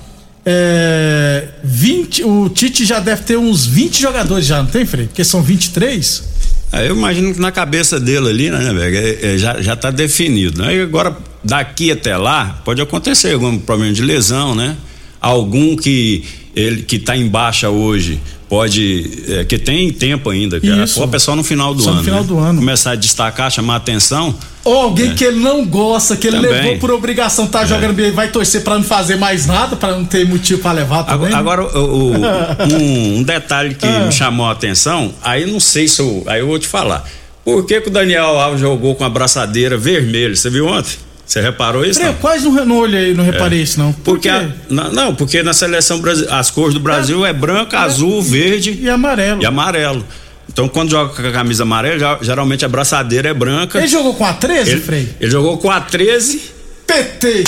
É... 0.45 1.47
20, 1.63 2.23
o 2.25 2.49
Tite 2.49 2.83
já 2.85 2.99
deve 2.99 3.23
ter 3.23 3.37
uns 3.37 3.65
20 3.65 4.01
jogadores 4.01 4.45
já, 4.45 4.57
não 4.61 4.69
tem, 4.69 4.85
Frei? 4.85 5.07
Porque 5.07 5.23
são 5.23 5.41
23? 5.41 6.33
É, 6.73 6.89
eu 6.89 6.95
imagino 6.95 7.33
que 7.33 7.39
na 7.39 7.51
cabeça 7.51 7.99
dele 7.99 8.29
ali, 8.29 8.49
né, 8.49 8.73
velho, 8.73 8.97
é, 8.97 9.35
é, 9.35 9.37
já, 9.37 9.61
já 9.61 9.75
tá 9.75 9.91
definido. 9.91 10.61
Né? 10.61 10.81
agora, 10.81 11.15
daqui 11.43 11.91
até 11.91 12.17
lá, 12.17 12.61
pode 12.65 12.81
acontecer 12.81 13.33
algum 13.33 13.57
problema 13.59 13.93
de 13.93 14.01
lesão, 14.01 14.55
né? 14.55 14.75
Algum 15.21 15.77
que 15.77 16.25
ele 16.55 16.83
que 16.83 16.99
tá 16.99 17.15
em 17.15 17.27
baixa 17.27 17.69
hoje 17.69 18.19
pode 18.47 19.23
é, 19.27 19.43
que 19.45 19.57
tem 19.57 19.91
tempo 19.91 20.29
ainda 20.29 20.59
que 20.59 20.67
Isso. 20.67 20.99
a 20.99 21.03
Copa 21.03 21.15
é 21.15 21.19
só 21.19 21.35
no 21.35 21.43
final 21.43 21.73
do 21.73 21.81
só 21.81 21.89
ano 21.89 21.97
no 21.99 22.03
final 22.03 22.21
né? 22.21 22.27
do 22.27 22.37
ano 22.37 22.59
começar 22.59 22.91
a 22.91 22.95
destacar 22.95 23.51
chamar 23.51 23.73
a 23.73 23.77
atenção 23.77 24.35
ou 24.63 24.75
alguém 24.75 25.11
é. 25.11 25.13
que 25.15 25.23
ele 25.23 25.39
não 25.39 25.65
gosta 25.65 26.15
que 26.15 26.27
ele 26.27 26.37
Também. 26.37 26.61
levou 26.61 26.77
por 26.77 26.91
obrigação 26.91 27.47
tá 27.47 27.63
é. 27.63 27.65
jogando 27.65 27.93
bem 27.93 28.11
vai 28.11 28.27
torcer 28.27 28.63
para 28.63 28.75
não 28.75 28.83
fazer 28.83 29.15
mais 29.15 29.47
nada 29.47 29.75
para 29.75 29.97
não 29.97 30.05
ter 30.05 30.27
motivo 30.27 30.61
para 30.61 30.73
levar 30.73 31.03
também 31.03 31.33
agora, 31.33 31.63
agora 31.63 31.79
o, 31.79 32.11
o, 32.11 32.13
um, 32.69 33.17
um, 33.17 33.23
detalhe 33.23 33.73
que 33.73 33.87
me 33.87 34.11
chamou 34.11 34.45
a 34.45 34.51
atenção 34.51 35.11
aí 35.23 35.49
não 35.49 35.59
sei 35.59 35.87
se 35.87 36.01
eu, 36.01 36.23
aí 36.27 36.39
eu 36.41 36.47
vou 36.47 36.59
te 36.59 36.67
falar 36.67 37.03
por 37.43 37.65
que, 37.65 37.81
que 37.81 37.87
o 37.89 37.91
Daniel 37.91 38.39
Alves 38.39 38.61
jogou 38.61 38.93
com 38.93 39.03
a 39.03 39.09
braçadeira 39.09 39.75
vermelha 39.77 40.35
você 40.35 40.49
viu 40.51 40.67
ontem 40.67 40.93
você 41.25 41.41
reparou 41.41 41.85
isso? 41.85 42.01
Eu 42.01 42.13
quase 42.15 42.45
não, 42.45 42.65
não 42.65 42.77
olhei, 42.77 43.13
não 43.13 43.23
reparei 43.23 43.59
é. 43.59 43.63
isso, 43.63 43.79
não. 43.79 43.93
Por 43.93 44.03
porque 44.15 44.29
a, 44.29 44.49
na, 44.69 44.89
não, 44.89 45.15
porque 45.15 45.41
na 45.41 45.53
seleção 45.53 46.01
as 46.29 46.51
cores 46.51 46.73
do 46.73 46.79
Brasil 46.79 47.25
é, 47.25 47.29
é 47.29 47.33
branca, 47.33 47.77
é, 47.77 47.79
azul, 47.79 48.21
verde 48.21 48.77
e 48.81 48.89
amarelo. 48.89 49.41
E 49.41 49.45
amarelo. 49.45 50.05
Então, 50.49 50.67
quando 50.67 50.91
joga 50.91 51.13
com 51.13 51.27
a 51.27 51.31
camisa 51.31 51.63
amarela, 51.63 52.19
geralmente 52.21 52.65
a 52.65 52.67
braçadeira 52.67 53.29
é 53.29 53.33
branca. 53.33 53.79
Ele 53.79 53.87
jogou 53.87 54.13
com 54.13 54.25
a 54.25 54.33
13, 54.33 54.71
ele, 54.71 54.81
Frei? 54.81 55.09
Ele 55.19 55.31
jogou 55.31 55.57
com 55.57 55.71
a 55.71 55.79
13. 55.79 56.41
PT! 56.85 57.43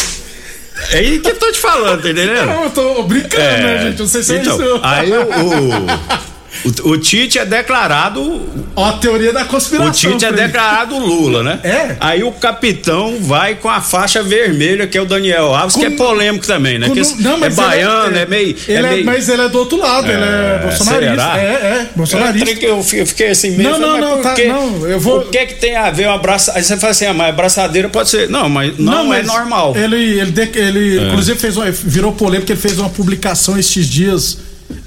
É 0.91 0.97
aí 0.97 1.19
que 1.19 1.29
eu 1.29 1.35
tô 1.35 1.51
te 1.51 1.59
falando, 1.59 2.01
tá 2.01 2.09
entendendo? 2.09 2.45
Não, 2.45 2.63
eu 2.63 2.69
tô 2.69 3.03
brincando, 3.03 3.43
é, 3.43 3.61
né, 3.61 3.81
gente? 3.83 3.99
Não 3.99 4.07
sei 4.07 4.23
se 4.23 4.35
então, 4.35 4.61
é 4.61 4.65
isso. 4.65 4.79
Aí 4.83 5.11
o, 5.11 5.21
o 6.63 6.89
O, 6.91 6.97
Tite 6.97 7.39
é 7.39 7.45
declarado. 7.45 8.41
Ó, 8.75 8.85
a 8.85 8.93
teoria 8.93 9.33
da 9.33 9.45
conspiração. 9.45 9.89
O 9.89 9.91
Tite 9.91 10.25
é 10.25 10.31
declarado 10.31 10.97
Lula, 10.97 11.43
né? 11.43 11.59
É. 11.63 11.95
Aí 11.99 12.23
o 12.23 12.31
capitão 12.31 13.17
vai 13.21 13.55
com 13.55 13.69
a 13.69 13.81
faixa 13.81 14.23
vermelha, 14.23 14.87
que 14.87 14.97
é 14.97 15.01
o 15.01 15.05
Daniel 15.05 15.53
Alves, 15.53 15.75
com, 15.75 15.81
que 15.81 15.85
é 15.85 15.89
polêmico 15.91 16.45
também, 16.45 16.79
né? 16.79 16.87
Com, 16.87 16.95
não, 17.21 17.37
mas 17.37 17.57
é 17.57 17.61
baiano, 17.61 18.17
é, 18.17 18.21
é, 18.21 18.25
meio, 18.25 18.55
é, 18.67 18.73
é 18.73 18.81
meio. 18.81 19.05
Mas 19.05 19.29
ele 19.29 19.41
é 19.41 19.49
do 19.49 19.59
outro 19.59 19.77
lado, 19.77 20.09
ele 20.09 20.23
é 20.23 20.59
bolsonarista. 20.63 21.15
Será? 21.15 21.39
É, 21.39 21.43
é, 21.43 21.89
bolsonarista. 21.95 22.65
Eu, 22.65 22.85
eu 22.93 23.05
fiquei 23.05 23.29
assim 23.29 23.51
mesmo. 23.51 23.77
Não, 23.77 23.79
não, 23.79 23.99
não, 23.99 24.21
tá, 24.21 24.35
não, 24.37 24.87
eu 24.87 24.99
vou. 24.99 25.19
O 25.19 25.25
que 25.29 25.37
é 25.37 25.45
que 25.45 25.55
tem 25.55 25.75
a 25.75 25.89
ver 25.91 26.07
uma 26.07 26.15
abraçadeira? 26.15 26.59
Aí 26.59 26.63
você 26.63 26.77
fala 26.77 26.91
assim, 26.91 27.05
ah, 27.05 27.13
mas 27.13 27.29
abraçadeira 27.29 27.89
pode 27.89 28.09
ser. 28.09 28.29
Não, 28.29 28.49
mas 28.49 28.77
não, 28.77 29.05
não 29.05 29.13
é 29.13 29.17
mas 29.17 29.27
normal. 29.27 29.75
Ele, 29.75 30.19
ele, 30.19 30.51
ele 30.55 30.99
é. 30.99 31.07
inclusive, 31.07 31.37
fez 31.37 31.57
uma, 31.57 31.69
virou 31.69 32.13
polêmica, 32.13 32.51
ele 32.51 32.59
fez 32.59 32.79
uma 32.79 32.89
publicação 32.89 33.57
estes 33.57 33.87
dias 33.87 34.37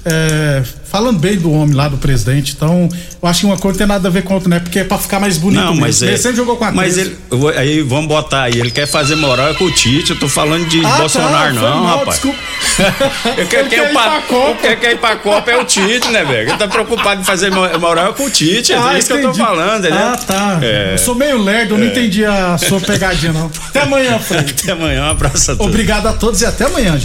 é, 0.05 0.63
falando 0.85 1.19
bem 1.19 1.37
do 1.37 1.51
homem 1.51 1.75
lá, 1.75 1.87
do 1.87 1.97
presidente. 1.97 2.53
Então, 2.55 2.89
eu 3.21 3.29
acho 3.29 3.41
que 3.41 3.45
uma 3.45 3.57
coisa 3.57 3.73
não 3.73 3.77
tem 3.77 3.87
nada 3.87 4.07
a 4.07 4.11
ver 4.11 4.23
com 4.23 4.33
outra, 4.33 4.49
né? 4.49 4.59
Porque 4.59 4.79
é 4.79 4.83
pra 4.83 4.97
ficar 4.97 5.19
mais 5.19 5.37
bonito 5.37 5.61
não, 5.61 5.75
mas 5.75 6.01
mesmo. 6.01 6.07
É, 6.07 6.09
ele 6.11 6.17
sempre 6.17 6.37
jogou 6.37 6.57
com 6.57 6.65
a 6.65 6.71
Mas 6.71 6.97
ele, 6.97 7.17
vou, 7.29 7.49
aí 7.49 7.81
vamos 7.81 8.07
botar 8.07 8.43
aí, 8.43 8.59
ele 8.59 8.71
quer 8.71 8.87
fazer 8.87 9.15
moral 9.15 9.53
com 9.55 9.65
o 9.65 9.71
Tite, 9.71 10.11
eu 10.11 10.19
tô 10.19 10.27
falando 10.27 10.67
de 10.67 10.83
ah, 10.85 10.97
Bolsonaro 10.97 11.55
tá, 11.55 11.61
não, 11.61 11.83
mal, 11.83 11.97
rapaz. 11.99 12.19
Desculpa. 12.19 12.39
eu 13.37 13.47
quero 13.47 13.67
ele 13.67 13.75
quer, 13.75 13.89
ir 13.89 13.93
pra, 13.93 14.21
Copa. 14.21 14.61
Quer, 14.61 14.79
quer 14.79 14.91
ir 14.93 14.97
pra 14.97 15.15
Copa 15.17 15.51
é 15.51 15.57
o 15.57 15.65
Tite, 15.65 16.07
né, 16.09 16.23
velho? 16.23 16.49
Ele 16.49 16.57
tá 16.57 16.67
preocupado 16.67 17.21
em 17.21 17.23
fazer 17.23 17.51
moral 17.51 18.13
com 18.13 18.25
o 18.25 18.29
Tite, 18.29 18.73
ah, 18.73 18.95
é 18.95 18.99
isso 18.99 19.11
entendi. 19.11 19.21
que 19.21 19.27
eu 19.27 19.31
tô 19.31 19.37
falando, 19.37 19.83
né? 19.83 19.91
Ah, 19.91 20.17
tá. 20.17 20.59
É. 20.61 20.93
Eu 20.93 20.97
sou 20.97 21.13
meio 21.13 21.41
lerdo, 21.41 21.75
eu 21.75 21.77
não 21.77 21.85
é. 21.85 21.89
entendi 21.89 22.25
a 22.25 22.57
sua 22.57 22.79
pegadinha, 22.79 23.33
não. 23.33 23.51
Até 23.67 23.81
amanhã, 23.81 24.17
Fred. 24.17 24.55
até 24.63 24.71
amanhã, 24.71 25.03
um 25.03 25.11
abraço 25.11 25.51
a 25.51 25.55
todos. 25.55 25.67
Obrigado 25.67 26.07
a 26.07 26.13
todos 26.13 26.41
e 26.41 26.45
até 26.45 26.65
amanhã, 26.65 26.93
gente. 26.93 26.97